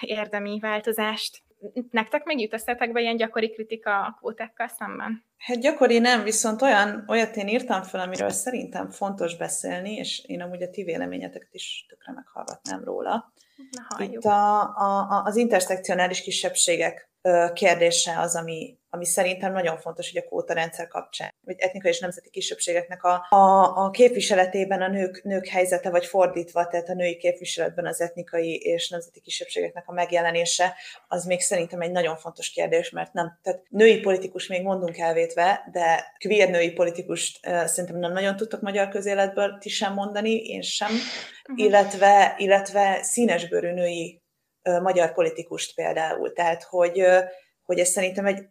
[0.00, 1.42] érdemi változást.
[1.90, 5.24] Nektek még jut eszetekbe ilyen gyakori kritika a kvótákkal szemben?
[5.36, 10.42] Hát gyakori nem, viszont olyan, olyat én írtam fel, amiről szerintem fontos beszélni, és én
[10.42, 13.32] amúgy a ti véleményeteket is tökre meghallgatnám róla.
[13.70, 17.10] Na, Itt a, a, az interszekcionális kisebbségek
[17.52, 22.30] kérdése az, ami, ami szerintem nagyon fontos, hogy a kvótarendszer kapcsán, vagy etnikai és nemzeti
[22.30, 27.86] kisebbségeknek a, a, a képviseletében a nők, nők helyzete, vagy fordítva, tehát a női képviseletben
[27.86, 30.74] az etnikai és nemzeti kisebbségeknek a megjelenése,
[31.08, 35.68] az még szerintem egy nagyon fontos kérdés, mert nem, tehát női politikus még mondunk elvétve,
[35.72, 40.62] de queer női politikust uh, szerintem nem nagyon tudtok magyar közéletből ti sem mondani, én
[40.62, 41.66] sem, uh-huh.
[41.66, 44.22] illetve, illetve színesbőrű női
[44.64, 47.20] uh, magyar politikust például, tehát hogy, uh,
[47.62, 48.50] hogy ez szerintem egy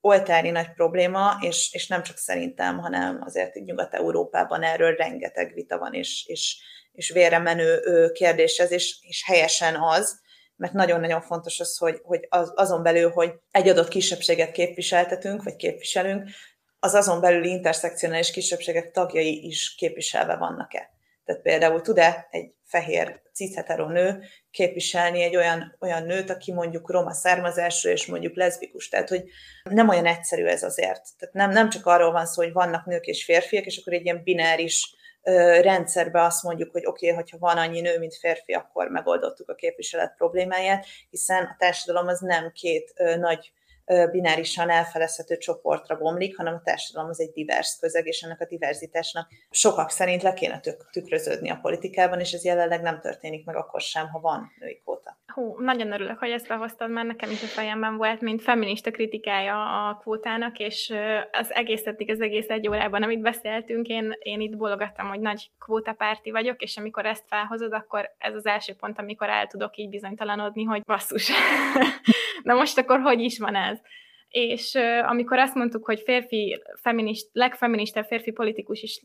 [0.00, 5.92] oltári nagy probléma, és, és nem csak szerintem, hanem azért Nyugat-Európában erről rengeteg vita van,
[5.94, 6.56] és, és,
[6.92, 7.80] és vére menő
[8.12, 10.20] kérdés ez, és, és helyesen az,
[10.56, 15.56] mert nagyon-nagyon fontos az, hogy, hogy az, azon belül, hogy egy adott kisebbséget képviseltetünk, vagy
[15.56, 16.28] képviselünk,
[16.78, 20.90] az azon belüli interszekcionális kisebbségek tagjai is képviselve vannak-e.
[21.30, 27.12] Tehát például tud-e egy fehér cishetero nő képviselni egy olyan, olyan nőt, aki mondjuk roma
[27.12, 28.88] származású, és mondjuk leszbikus.
[28.88, 29.24] Tehát, hogy
[29.62, 31.02] nem olyan egyszerű ez azért.
[31.18, 34.04] Tehát nem, nem csak arról van szó, hogy vannak nők és férfiak, és akkor egy
[34.04, 34.94] ilyen bináris
[35.60, 39.54] rendszerbe azt mondjuk, hogy oké, okay, hogyha van annyi nő, mint férfi, akkor megoldottuk a
[39.54, 43.52] képviselet problémáját, hiszen a társadalom az nem két ö, nagy
[44.10, 49.28] binárisan elfelezhető csoportra bomlik, hanem a társadalom az egy divers közeg, és ennek a diverzitásnak
[49.50, 50.60] sokak szerint le kéne
[50.92, 55.18] tükröződni a politikában, és ez jelenleg nem történik meg akkor sem, ha van női kvóta.
[55.26, 59.88] Hú, nagyon örülök, hogy ezt behoztad, mert nekem is a fejemben volt, mint feminista kritikája
[59.88, 60.94] a kvótának, és
[61.32, 65.50] az egész eddig, az egész egy órában, amit beszéltünk, én, én itt bologattam, hogy nagy
[65.58, 69.88] kvótapárti vagyok, és amikor ezt felhozod, akkor ez az első pont, amikor el tudok így
[69.88, 71.30] bizonytalanodni, hogy basszus.
[72.42, 73.78] Na most akkor hogy is van ez?
[74.28, 79.00] És amikor azt mondtuk, hogy férfi, feminist, legfeministább férfi politikus is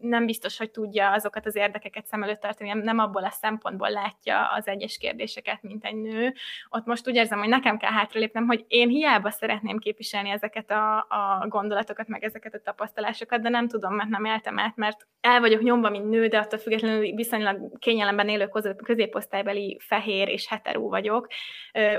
[0.00, 4.46] nem biztos, hogy tudja azokat az érdekeket szem előtt tartani, nem abból a szempontból látja
[4.56, 6.34] az egyes kérdéseket, mint egy nő.
[6.68, 10.96] Ott most úgy érzem, hogy nekem kell hátralépnem, hogy én hiába szeretném képviselni ezeket a,
[10.98, 15.40] a gondolatokat, meg ezeket a tapasztalásokat, de nem tudom, mert nem éltem át, mert el
[15.40, 18.48] vagyok nyomva, mint nő, de attól függetlenül viszonylag kényelemben élő
[18.84, 21.26] középosztálybeli fehér és heteró vagyok,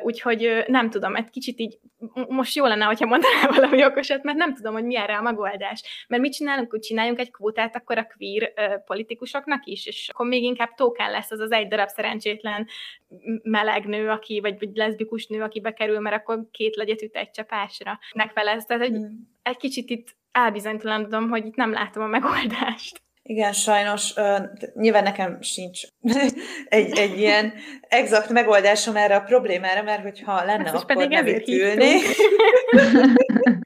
[0.02, 1.80] úgyhogy nem tudom, egy kicsit így
[2.28, 6.06] most jó lenne, hogyha mondanál valami okosat, mert nem tudom, hogy mi erre a megoldás.
[6.08, 10.44] Mert mit csinálunk, hogy csináljunk egy kvótát akkor a queer politikusoknak is, és akkor még
[10.44, 12.68] inkább tókán lesz az az egy darab szerencsétlen
[13.44, 17.32] meleg nő, aki, vagy, vagy leszbikus nő, aki bekerül, mert akkor két legyet üt egy
[17.32, 18.00] csapásra.
[18.16, 18.66] Megfelez.
[18.66, 19.06] Tehát egy, mm.
[19.42, 23.02] egy kicsit itt elbizonytalanodom, hogy itt nem látom a megoldást.
[23.24, 24.40] Igen, sajnos uh,
[24.74, 25.82] nyilván nekem sincs
[26.66, 27.54] egy, egy ilyen
[27.88, 32.04] exakt megoldásom erre a problémára, mert hogyha lenne, Ezt akkor nem itt ülnék.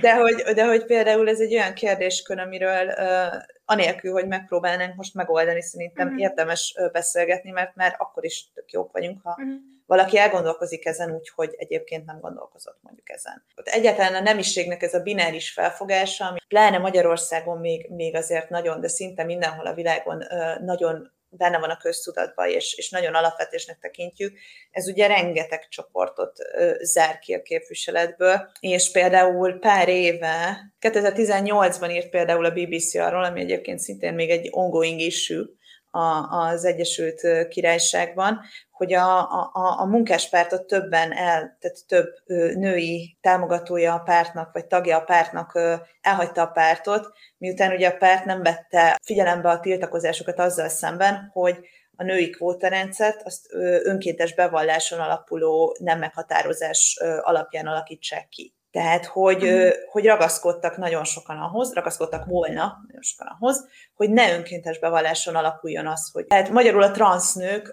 [0.00, 5.14] De hogy, de hogy például ez egy olyan kérdéskör, amiről uh, anélkül, hogy megpróbálnánk most
[5.14, 6.22] megoldani, szerintem uh-huh.
[6.22, 9.54] érdemes beszélgetni, mert már akkor is tök jók vagyunk, ha uh-huh.
[9.86, 13.44] valaki elgondolkozik ezen úgy, hogy egyébként nem gondolkozott mondjuk ezen.
[13.64, 18.88] Egyáltalán a nemiségnek ez a bináris felfogása, ami pláne Magyarországon még, még azért nagyon, de
[18.88, 24.38] szinte mindenhol a világon uh, nagyon benne van a köztudatban, és, és nagyon alapvetésnek tekintjük,
[24.70, 32.08] ez ugye rengeteg csoportot ö, zár ki a képviseletből, és például pár éve, 2018-ban írt
[32.10, 35.44] például a BBC arról, ami egyébként szintén még egy ongoing issue,
[35.92, 38.40] a, az Egyesült Királyságban,
[38.70, 39.18] hogy a,
[39.52, 42.08] a, a munkáspártot többen el, tehát több
[42.54, 45.58] női támogatója a pártnak, vagy tagja a pártnak
[46.00, 51.58] elhagyta a pártot, miután ugye a párt nem vette figyelembe a tiltakozásokat azzal szemben, hogy
[51.96, 53.46] a női kvótarendszert azt
[53.82, 58.54] önkéntes bevalláson alapuló nem meghatározás alapján alakítsák ki.
[58.72, 59.70] Tehát, hogy, uh-huh.
[59.90, 65.86] hogy ragaszkodtak nagyon sokan ahhoz, ragaszkodtak volna nagyon sokan ahhoz, hogy ne önkéntes bevalláson alapuljon
[65.86, 67.72] az, hogy tehát magyarul a transznők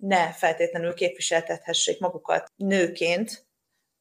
[0.00, 3.46] ne feltétlenül képviseltethessék magukat nőként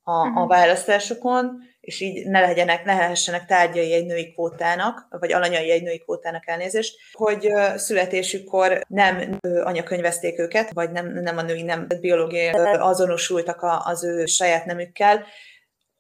[0.04, 0.42] a, uh-huh.
[0.42, 5.84] a választásokon, és így ne legyenek, ne lehessenek tárgyai egy női kvótának, vagy alanyai egy
[5.84, 12.50] női kvótának elnézést, hogy születésükkor nem anyakönyvezték őket, vagy nem, nem a női nem biológiai
[12.78, 15.26] azonosultak az ő saját nemükkel,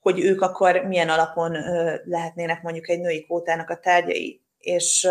[0.01, 1.51] hogy ők akkor milyen alapon
[2.03, 4.41] lehetnének mondjuk egy női kvótának a tárgyai.
[4.57, 5.07] És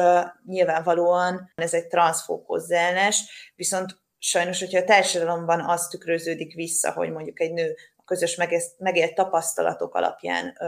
[0.46, 2.44] nyilvánvalóan ez egy transzfób
[3.56, 8.40] viszont sajnos, hogyha a társadalomban az tükröződik vissza, hogy mondjuk egy nő a közös
[8.78, 10.58] megélt tapasztalatok alapján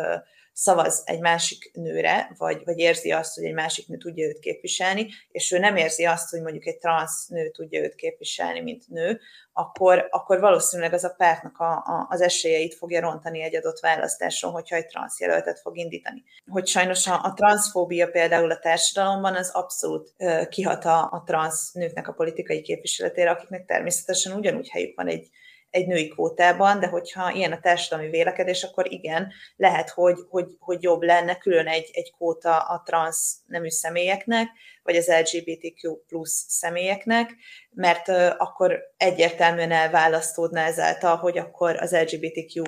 [0.53, 5.09] szavaz egy másik nőre, vagy, vagy érzi azt, hogy egy másik nő tudja őt képviselni,
[5.31, 9.21] és ő nem érzi azt, hogy mondjuk egy transz nő tudja őt képviselni, mint nő,
[9.53, 14.53] akkor, akkor valószínűleg az a pártnak a, a, az esélyeit fogja rontani egy adott választáson,
[14.53, 16.23] hogyha egy transz jelöltet fog indítani.
[16.51, 21.73] Hogy sajnos a, a transzfóbia például a társadalomban az abszolút uh, kihat a, a transz
[21.73, 25.29] nőknek a politikai képviseletére, akiknek természetesen ugyanúgy helyük van egy,
[25.73, 30.83] egy női kvótában, de hogyha ilyen a társadalmi vélekedés, akkor igen, lehet, hogy, hogy, hogy
[30.83, 34.49] jobb lenne külön egy, egy kvóta a transz nemű személyeknek,
[34.83, 37.31] vagy az LGBTQ plusz személyeknek,
[37.71, 38.09] mert
[38.39, 42.63] akkor egyértelműen elválasztódna ezáltal, hogy akkor az LGBTQ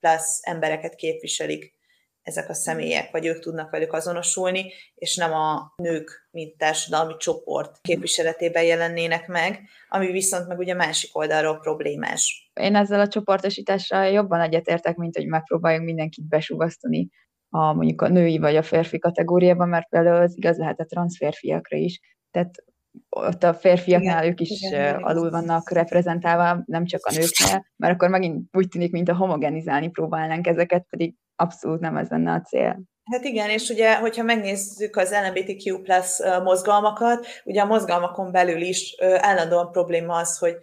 [0.00, 1.78] plusz embereket képviselik
[2.22, 7.80] ezek a személyek, vagy ők tudnak velük azonosulni, és nem a nők, mint társadalmi csoport
[7.80, 12.50] képviseletében jelennének meg, ami viszont meg ugye másik oldalról problémás.
[12.60, 17.08] Én ezzel a csoportosítással jobban egyetértek, mint hogy megpróbáljunk mindenkit besugasztani
[17.48, 21.76] a mondjuk a női vagy a férfi kategóriában, mert például az igaz lehet a transzférfiakra
[21.76, 22.00] is.
[22.30, 22.64] Tehát
[23.08, 27.94] ott a férfiaknál igen, ők is igen, alul vannak reprezentálva, nem csak a nőknél, mert
[27.94, 32.40] akkor megint úgy tűnik, mint a homogenizálni próbálnánk ezeket, pedig abszolút nem ez lenne a
[32.40, 32.80] cél.
[33.10, 38.96] Hát igen, és ugye, hogyha megnézzük az LMBTQ plus mozgalmakat, ugye a mozgalmakon belül is
[39.00, 40.56] állandóan probléma az, hogy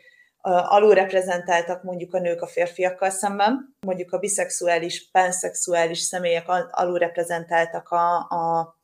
[0.47, 8.75] alulreprezentáltak mondjuk a nők a férfiakkal szemben, mondjuk a biszexuális, panszexuális személyek alulreprezentáltak a, a,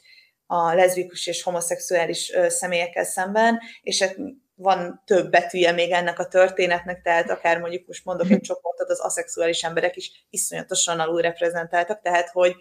[0.45, 4.15] a leszbikus és homoszexuális személyekkel szemben, és hát
[4.63, 8.99] van több betűje még ennek a történetnek, tehát akár mondjuk most mondok egy csoportot, az
[8.99, 12.55] aszexuális emberek is iszonyatosan alulreprezentáltak, tehát hogy,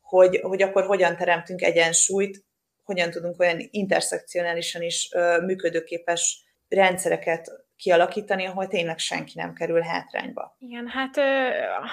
[0.00, 2.44] hogy, hogy akkor hogyan teremtünk egyensúlyt,
[2.82, 5.08] hogyan tudunk olyan interszekcionálisan is
[5.44, 10.56] működőképes rendszereket kialakítani, ahol tényleg senki nem kerül hátrányba.
[10.58, 11.18] Igen, hát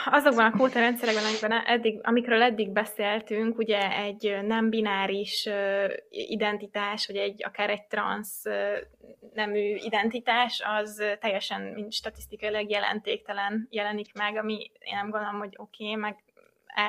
[0.05, 5.49] azokban a kvóta rendszerekben, amikben eddig, amikről eddig beszéltünk, ugye egy nem bináris
[6.09, 8.43] identitás, vagy egy akár egy transz
[9.33, 15.83] nemű identitás, az teljesen, mint statisztikailag jelentéktelen jelenik meg, ami én nem gondolom, hogy oké,
[15.83, 16.15] okay, meg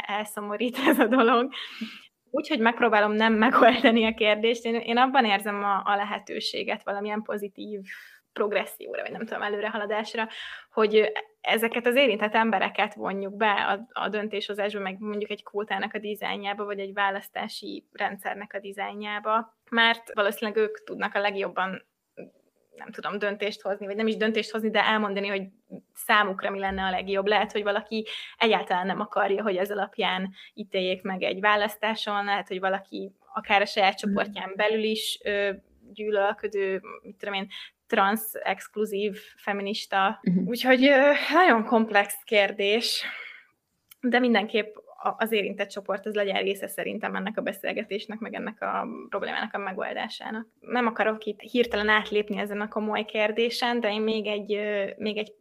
[0.07, 1.53] elszomorít ez a dolog
[2.35, 7.23] úgy, hogy megpróbálom nem megoldani a kérdést, én, én abban érzem a, a lehetőséget valamilyen
[7.23, 7.81] pozitív
[8.33, 10.29] progresszióra, vagy nem tudom, előrehaladásra,
[10.73, 15.99] hogy ezeket az érintett embereket vonjuk be a, a döntéshozásba, meg mondjuk egy kvótának a
[15.99, 21.85] dizájnjába, vagy egy választási rendszernek a dizájnjába, mert valószínűleg ők tudnak a legjobban
[22.77, 25.43] nem tudom, döntést hozni, vagy nem is döntést hozni, de elmondani, hogy
[25.95, 27.27] számukra mi lenne a legjobb.
[27.27, 28.07] Lehet, hogy valaki
[28.39, 33.67] egyáltalán nem akarja, hogy ez alapján ítéljék meg egy választáson, lehet, hogy valaki akár a
[33.67, 35.51] saját csoportján belül is ö,
[35.93, 37.49] gyűlölködő, mit tudom én,
[37.93, 40.21] trans-exkluzív feminista.
[40.23, 40.49] Uh-huh.
[40.49, 40.91] Úgyhogy
[41.33, 43.05] nagyon komplex kérdés,
[44.01, 44.75] de mindenképp
[45.17, 49.59] az érintett csoport az legyen része szerintem ennek a beszélgetésnek, meg ennek a problémának a
[49.59, 50.47] megoldásának.
[50.61, 54.61] Nem akarok itt hirtelen átlépni ezen a komoly kérdésen, de én még egy,
[54.97, 55.35] még egy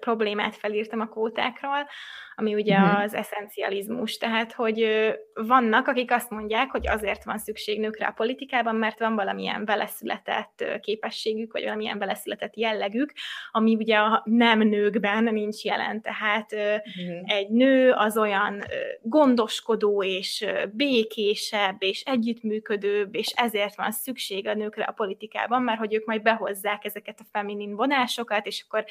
[0.00, 1.86] problémát felírtam a kvótákról,
[2.34, 2.84] ami ugye mm.
[2.84, 4.16] az eszencializmus.
[4.16, 4.86] Tehát, hogy
[5.34, 10.64] vannak, akik azt mondják, hogy azért van szükség nőkre a politikában, mert van valamilyen beleszületett
[10.80, 13.12] képességük, vagy valamilyen beleszületett jellegük,
[13.50, 16.02] ami ugye a nem nőkben nincs jelen.
[16.02, 17.20] Tehát mm.
[17.24, 18.62] egy nő az olyan
[19.02, 25.94] gondoskodó, és békésebb, és együttműködőbb, és ezért van szükség a nőkre a politikában, mert hogy
[25.94, 28.84] ők majd behozzák ezeket a feminin vonásokat, és akkor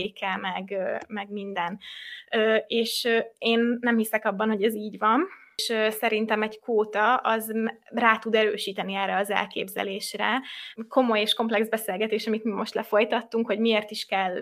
[0.00, 0.76] világbéke, meg,
[1.08, 1.78] meg minden
[2.66, 7.52] és én nem hiszek abban, hogy ez így van, és szerintem egy kóta az
[7.84, 10.40] rá tud erősíteni erre az elképzelésre.
[10.88, 14.34] Komoly és komplex beszélgetés, amit mi most lefolytattunk, hogy miért is kell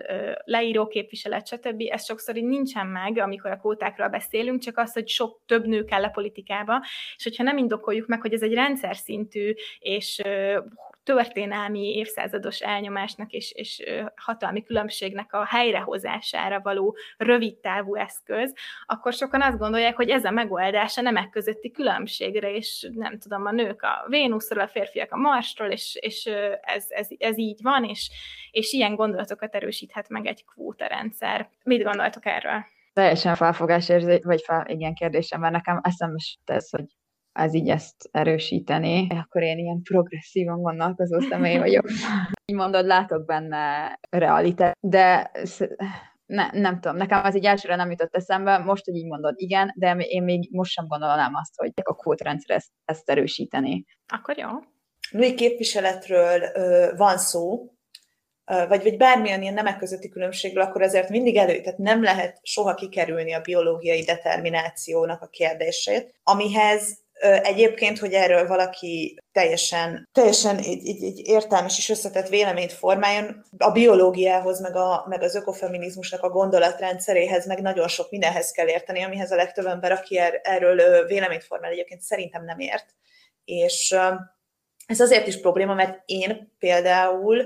[0.43, 1.83] leíró képviselet, stb.
[1.89, 5.83] Ez sokszor így nincsen meg, amikor a kótákról beszélünk, csak az, hogy sok több nő
[5.83, 6.85] kell a politikába,
[7.15, 10.21] és hogyha nem indokoljuk meg, hogy ez egy rendszer szintű és
[11.13, 13.83] történelmi évszázados elnyomásnak és, és
[14.15, 18.53] hatalmi különbségnek a helyrehozására való rövid távú eszköz,
[18.85, 23.45] akkor sokan azt gondolják, hogy ez a megoldás a nemek közötti különbségre, és nem tudom,
[23.45, 26.25] a nők a Vénuszról, a férfiak a Marsról, és, és
[26.61, 28.09] ez, ez, ez így van, és,
[28.51, 31.49] és ilyen gondolatokat erősíthet meg egy kvótarendszer.
[31.63, 32.65] Mit gondoltok erről?
[32.93, 36.85] Teljesen felfogás érzé, vagy fel, igen, kérdésem, mert nekem eszembe ez, hogy
[37.31, 41.89] ez így ezt erősíteni, akkor én ilyen progresszívan gondolkozó személy vagyok.
[42.45, 45.31] így mondod, látok benne realitást, de
[46.25, 49.73] ne, nem tudom, nekem az így elsőre nem jutott eszembe, most, hogy így mondod, igen,
[49.75, 53.85] de én még most sem gondolnám azt, hogy a kvótrendszer ezt, ezt erősíteni.
[54.07, 54.47] Akkor jó.
[55.11, 57.71] Női képviseletről ö, van szó,
[58.45, 62.73] vagy, vagy bármilyen ilyen nemek közötti különbségről, akkor ezért mindig elő, tehát nem lehet soha
[62.73, 71.03] kikerülni a biológiai determinációnak a kérdését, amihez Egyébként, hogy erről valaki teljesen, teljesen egy, egy,
[71.03, 77.47] egy értelmes és összetett véleményt formáljon, a biológiához, meg, a, meg az ökofeminizmusnak a gondolatrendszeréhez,
[77.47, 81.71] meg nagyon sok mindenhez kell érteni, amihez a legtöbb ember, aki er, erről véleményt formál,
[81.71, 82.85] egyébként szerintem nem ért.
[83.43, 83.95] És
[84.85, 87.45] ez azért is probléma, mert én például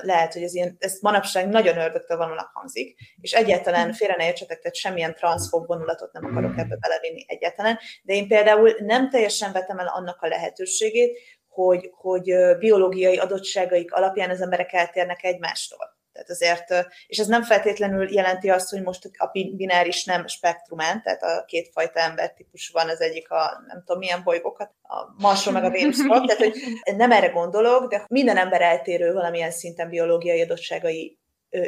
[0.00, 4.76] lehet, hogy ez ilyen, ez manapság nagyon ördögtől hangzik, és egyáltalán félre ne értsetek, tehát
[4.76, 9.86] semmilyen transzfób vonulatot nem akarok ebbe belevinni egyáltalán, de én például nem teljesen vetem el
[9.86, 15.95] annak a lehetőségét, hogy, hogy biológiai adottságaik alapján az emberek eltérnek egymástól.
[16.16, 21.22] Tehát azért, és ez nem feltétlenül jelenti azt, hogy most a bináris nem spektrumán, tehát
[21.22, 25.70] a kétfajta embertípus van, az egyik a nem tudom milyen bolygókat, a Marsról meg a
[25.70, 26.56] Vénuszról, tehát hogy
[26.96, 31.18] nem erre gondolok, de minden ember eltérő valamilyen szinten biológiai adottságai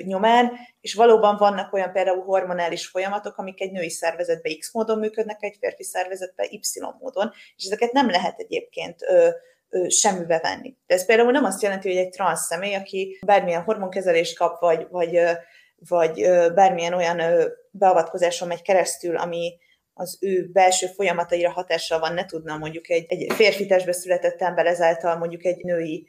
[0.03, 5.43] nyomán, és valóban vannak olyan például hormonális folyamatok, amik egy női szervezetben X módon működnek,
[5.43, 6.61] egy férfi szervezetben Y
[7.01, 9.05] módon, és ezeket nem lehet egyébként
[9.89, 10.77] semmibe venni.
[10.87, 14.87] De ez például nem azt jelenti, hogy egy transz személy, aki bármilyen hormonkezelést kap, vagy,
[14.91, 15.21] vagy,
[15.89, 17.21] vagy bármilyen olyan
[17.71, 19.59] beavatkozáson megy keresztül, ami
[19.95, 24.67] az ő belső folyamataira hatással van, ne tudna mondjuk egy, egy férfi testbe született ember
[24.67, 26.09] ezáltal mondjuk egy női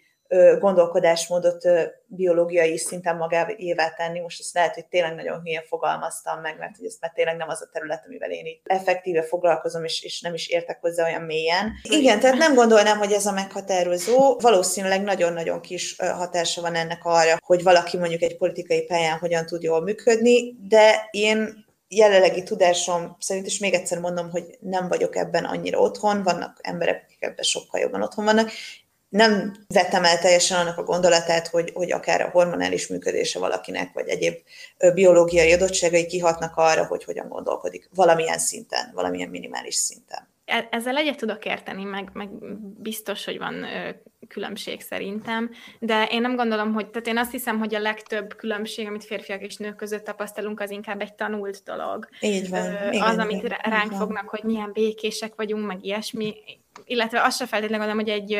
[0.59, 1.63] gondolkodásmódot
[2.05, 4.19] biológiai szinten magáévá tenni.
[4.19, 7.49] Most ezt lehet, hogy tényleg nagyon hülyen fogalmaztam meg, mert hogy ez már tényleg nem
[7.49, 11.21] az a terület, amivel én itt effektíve foglalkozom, és, és nem is értek hozzá olyan
[11.21, 11.71] mélyen.
[11.83, 14.37] Igen, tehát nem gondolnám, hogy ez a meghatározó.
[14.39, 19.61] Valószínűleg nagyon-nagyon kis hatása van ennek arra, hogy valaki mondjuk egy politikai pályán hogyan tud
[19.61, 25.43] jól működni, de én jelenlegi tudásom szerint, és még egyszer mondom, hogy nem vagyok ebben
[25.43, 28.51] annyira otthon, vannak emberek, akik ebben sokkal jobban otthon vannak,
[29.09, 34.07] nem vettem el teljesen annak a gondolatát, hogy, hogy akár a hormonális működése valakinek, vagy
[34.07, 34.35] egyéb
[34.93, 40.27] biológiai adottságai kihatnak arra, hogy hogyan gondolkodik valamilyen szinten, valamilyen minimális szinten.
[40.45, 42.29] e- ezzel egyet tudok érteni, meg, meg
[42.81, 43.89] biztos, hogy van ö,
[44.27, 45.49] különbség szerintem,
[45.79, 49.41] de én nem gondolom, hogy, tehát én azt hiszem, hogy a legtöbb különbség, amit férfiak
[49.41, 52.07] és nők között tapasztalunk, az inkább egy tanult dolog.
[52.21, 52.65] Így van.
[52.65, 53.99] Ö, igen, az, amit igen, ránk van.
[53.99, 56.35] fognak, hogy milyen békések vagyunk, meg ilyesmi,
[56.85, 58.37] illetve azt se feltétlenül gondolom, hogy egy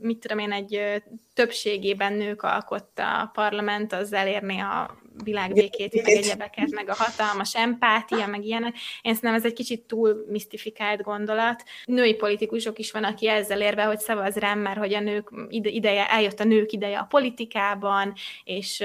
[0.00, 1.02] mit tudom én, egy
[1.34, 8.26] többségében nők alkotta a parlament, az elérni a világbékét, meg egyebeket, meg a hatalmas empátia,
[8.26, 8.74] meg ilyenek.
[9.02, 11.62] Én szerintem ez egy kicsit túl misztifikált gondolat.
[11.84, 16.10] Női politikusok is van, aki ezzel érve, hogy szavaz rám, mert hogy a nők ideje,
[16.10, 18.12] eljött a nők ideje a politikában,
[18.44, 18.84] és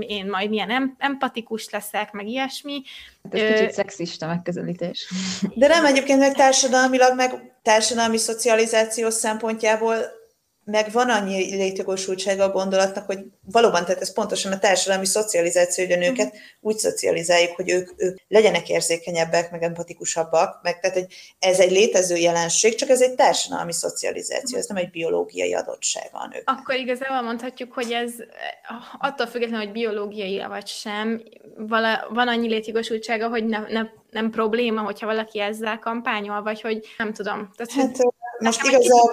[0.00, 2.82] én majd milyen empatikus leszek, meg ilyesmi.
[3.22, 5.12] Hát ez kicsit szexista megközelítés.
[5.54, 10.19] De nem egyébként meg társadalmilag, meg társadalmi szocializáció szempontjából
[10.70, 15.94] meg van annyi létjogosultsága a gondolatnak, hogy valóban, tehát ez pontosan a társadalmi szocializáció, hogy
[15.94, 21.06] a nőket úgy szocializáljuk, hogy ők, ők legyenek érzékenyebbek, meg empatikusabbak, meg tehát hogy
[21.38, 26.28] ez egy létező jelenség, csak ez egy társadalmi szocializáció, ez nem egy biológiai adottsága a
[26.32, 26.42] nők.
[26.44, 28.12] Akkor igazából mondhatjuk, hogy ez
[28.98, 31.22] attól függetlenül, hogy biológiai vagy sem,
[31.56, 36.86] vala, van annyi létjogosultsága, hogy ne, ne, nem probléma, hogyha valaki ezzel kampányol, vagy hogy
[36.98, 37.50] nem tudom.
[37.56, 37.96] Tehát, hát,
[38.40, 39.12] most igazából...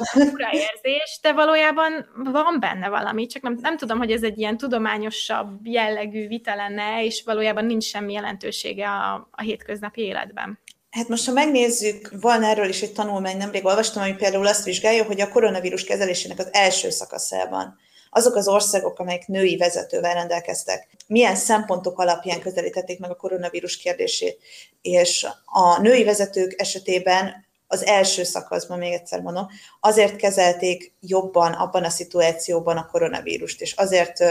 [0.52, 5.60] érzés, de valójában van benne valami, csak nem, nem tudom, hogy ez egy ilyen tudományosabb
[5.64, 10.60] jellegű vita lenne, és valójában nincs semmi jelentősége a, a hétköznapi életben.
[10.90, 15.04] Hát most, ha megnézzük, van erről is egy tanulmány, nemrég olvastam, ami például azt vizsgálja,
[15.04, 17.78] hogy a koronavírus kezelésének az első szakaszában
[18.10, 24.40] azok az országok, amelyek női vezetővel rendelkeztek, milyen szempontok alapján közelítették meg a koronavírus kérdését.
[24.82, 29.48] És a női vezetők esetében az első szakaszban, még egyszer mondom,
[29.80, 34.24] azért kezelték jobban abban a szituációban a koronavírust, és azért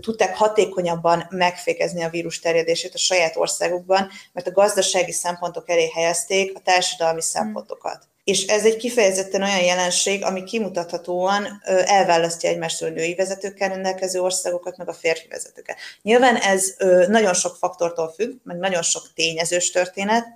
[0.00, 6.56] tudták hatékonyabban megfékezni a vírus terjedését a saját országukban, mert a gazdasági szempontok elé helyezték
[6.56, 8.08] a társadalmi szempontokat.
[8.24, 14.88] És ez egy kifejezetten olyan jelenség, ami kimutathatóan elválasztja egymástól női vezetőkkel rendelkező országokat, meg
[14.88, 15.76] a férfi vezetőkkel.
[16.02, 16.74] Nyilván ez
[17.08, 20.26] nagyon sok faktortól függ, meg nagyon sok tényezős történet,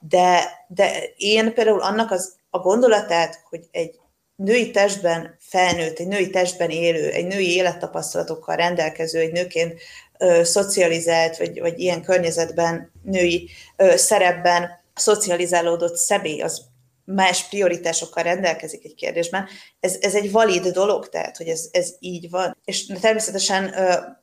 [0.00, 3.98] de, de én például annak az, a gondolatát, hogy egy
[4.36, 9.80] női testben felnőtt, egy női testben élő, egy női élettapasztalatokkal rendelkező, egy nőként
[10.18, 16.67] ö, szocializált, vagy, vagy ilyen környezetben, női ö, szerepben szocializálódott személy, az
[17.14, 19.48] más prioritásokkal rendelkezik egy kérdésben,
[19.80, 22.56] ez, ez egy valid dolog, tehát, hogy ez, ez így van.
[22.64, 23.74] És természetesen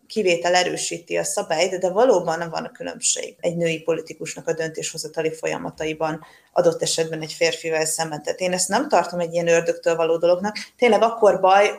[0.08, 6.26] kivétel erősíti a szabályt, de valóban van a különbség egy női politikusnak a döntéshozatali folyamataiban,
[6.52, 8.24] adott esetben egy férfivel szemben.
[8.24, 10.56] Tehát én ezt nem tartom egy ilyen ördögtől való dolognak.
[10.78, 11.70] Tényleg akkor baj,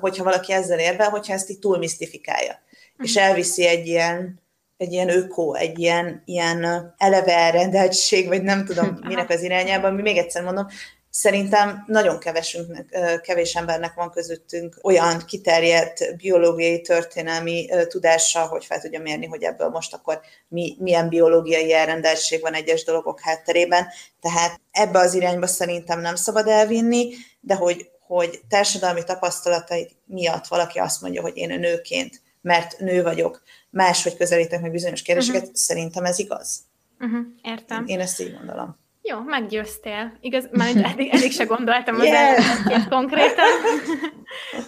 [0.00, 2.62] hogyha valaki ezzel érvel, hogyha ezt így túl misztifikálja,
[2.98, 3.24] és mhm.
[3.24, 4.40] elviszi egy ilyen
[4.80, 10.02] egy ilyen öko, egy ilyen, ilyen eleve elrendeltség, vagy nem tudom minek az irányában, ami
[10.02, 10.66] még egyszer mondom,
[11.12, 19.00] Szerintem nagyon kevesünknek, kevés embernek van közöttünk olyan kiterjedt biológiai, történelmi tudása, hogy fel tudja
[19.00, 23.86] mérni, hogy ebből most akkor mi, milyen biológiai elrendeltség van egyes dolgok hátterében.
[24.20, 27.08] Tehát ebbe az irányba szerintem nem szabad elvinni,
[27.40, 33.42] de hogy, hogy társadalmi tapasztalatai miatt valaki azt mondja, hogy én nőként, mert nő vagyok,
[33.70, 35.54] máshogy közelítek meg bizonyos kérdéseket, uh-huh.
[35.54, 36.60] szerintem ez igaz.
[37.00, 37.26] Uh-huh.
[37.42, 37.84] Értem.
[37.86, 38.78] Én ezt így gondolom.
[39.02, 40.16] Jó, meggyőztél.
[40.20, 42.36] Igaz, már eddig, eddig se gondoltam yeah.
[42.64, 43.46] az konkrétan.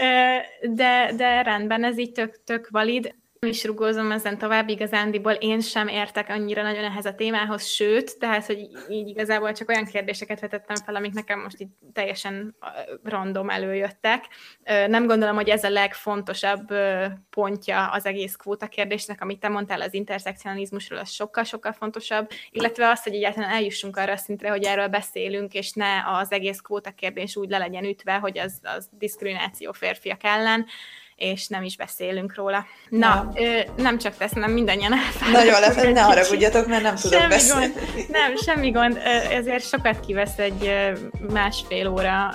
[0.77, 3.15] de, de rendben, ez így tök, tök valid
[3.47, 8.47] is rugózom ezen tovább, igazándiból én sem értek annyira nagyon ehhez a témához, sőt, tehát,
[8.47, 12.57] hogy így igazából csak olyan kérdéseket vetettem fel, amik nekem most itt teljesen
[13.03, 14.25] random előjöttek.
[14.87, 16.73] Nem gondolom, hogy ez a legfontosabb
[17.31, 23.03] pontja az egész kvóta kérdésnek, amit te mondtál az interszekcionalizmusról, az sokkal-sokkal fontosabb, illetve az,
[23.03, 27.37] hogy egyáltalán eljussunk arra a szintre, hogy erről beszélünk, és ne az egész kvóta kérdés
[27.37, 30.67] úgy le legyen ütve, hogy az, az diszkrimináció férfiak ellen,
[31.23, 32.67] és nem is beszélünk róla.
[32.89, 33.43] Na, ja.
[33.77, 34.93] ö, nem csak tesz, nem mindannyian
[35.33, 37.67] Nagyon lefelé, ne haragudjatok, mert nem tudok semmi beszélni.
[37.67, 39.01] Gond, nem, semmi gond,
[39.31, 40.73] ezért sokat kivesz egy
[41.33, 42.35] másfél óra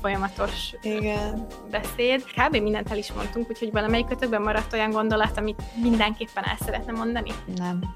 [0.00, 1.46] folyamatos Igen.
[1.70, 2.24] beszéd.
[2.24, 2.56] Kb.
[2.56, 7.30] mindent el is mondtunk, úgyhogy valamelyik kötökben maradt olyan gondolat, amit mindenképpen el szeretne mondani?
[7.56, 7.94] Nem.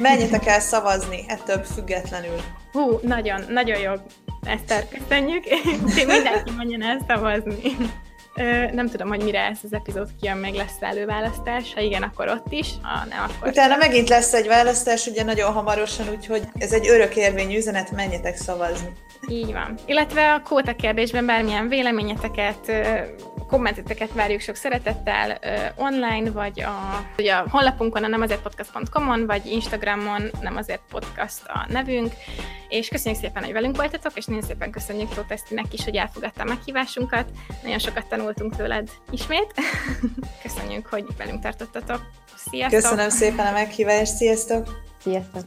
[0.00, 2.40] Menjetek el szavazni, ettől függetlenül.
[2.72, 3.92] Hú, nagyon, nagyon jó.
[4.42, 5.44] Eszter, köszönjük.
[5.94, 7.76] Mindenki menjen el szavazni.
[8.72, 11.74] Nem tudom, hogy mire ez az epizód kijön, még lesz előválasztás.
[11.74, 13.48] Ha igen, akkor ott is, ha nem, akkor...
[13.48, 18.88] Utána megint lesz egy választás, ugye nagyon hamarosan, úgyhogy ez egy örökérvényű üzenet, menjetek szavazni.
[19.28, 19.74] Így van.
[19.86, 22.72] Illetve a kóta kérdésben bármilyen véleményeteket,
[23.48, 25.38] kommenteteket várjuk sok szeretettel
[25.76, 32.12] online, vagy a, ugye a honlapunkon, a nemazértpodcast.com-on, vagy Instagramon, nem azért podcast a nevünk,
[32.68, 36.44] és köszönjük szépen, hogy velünk voltatok, és nagyon szépen köszönjük Protestinek is, hogy elfogadta a
[36.44, 37.30] meghívásunkat.
[37.62, 39.54] Nagyon sokat tanultunk tőled ismét.
[40.42, 42.00] Köszönjük, hogy velünk tartottatok.
[42.36, 42.80] Sziasztok!
[42.80, 44.82] Köszönöm szépen a meghívást, sziasztok!
[45.02, 45.44] Sziasztok!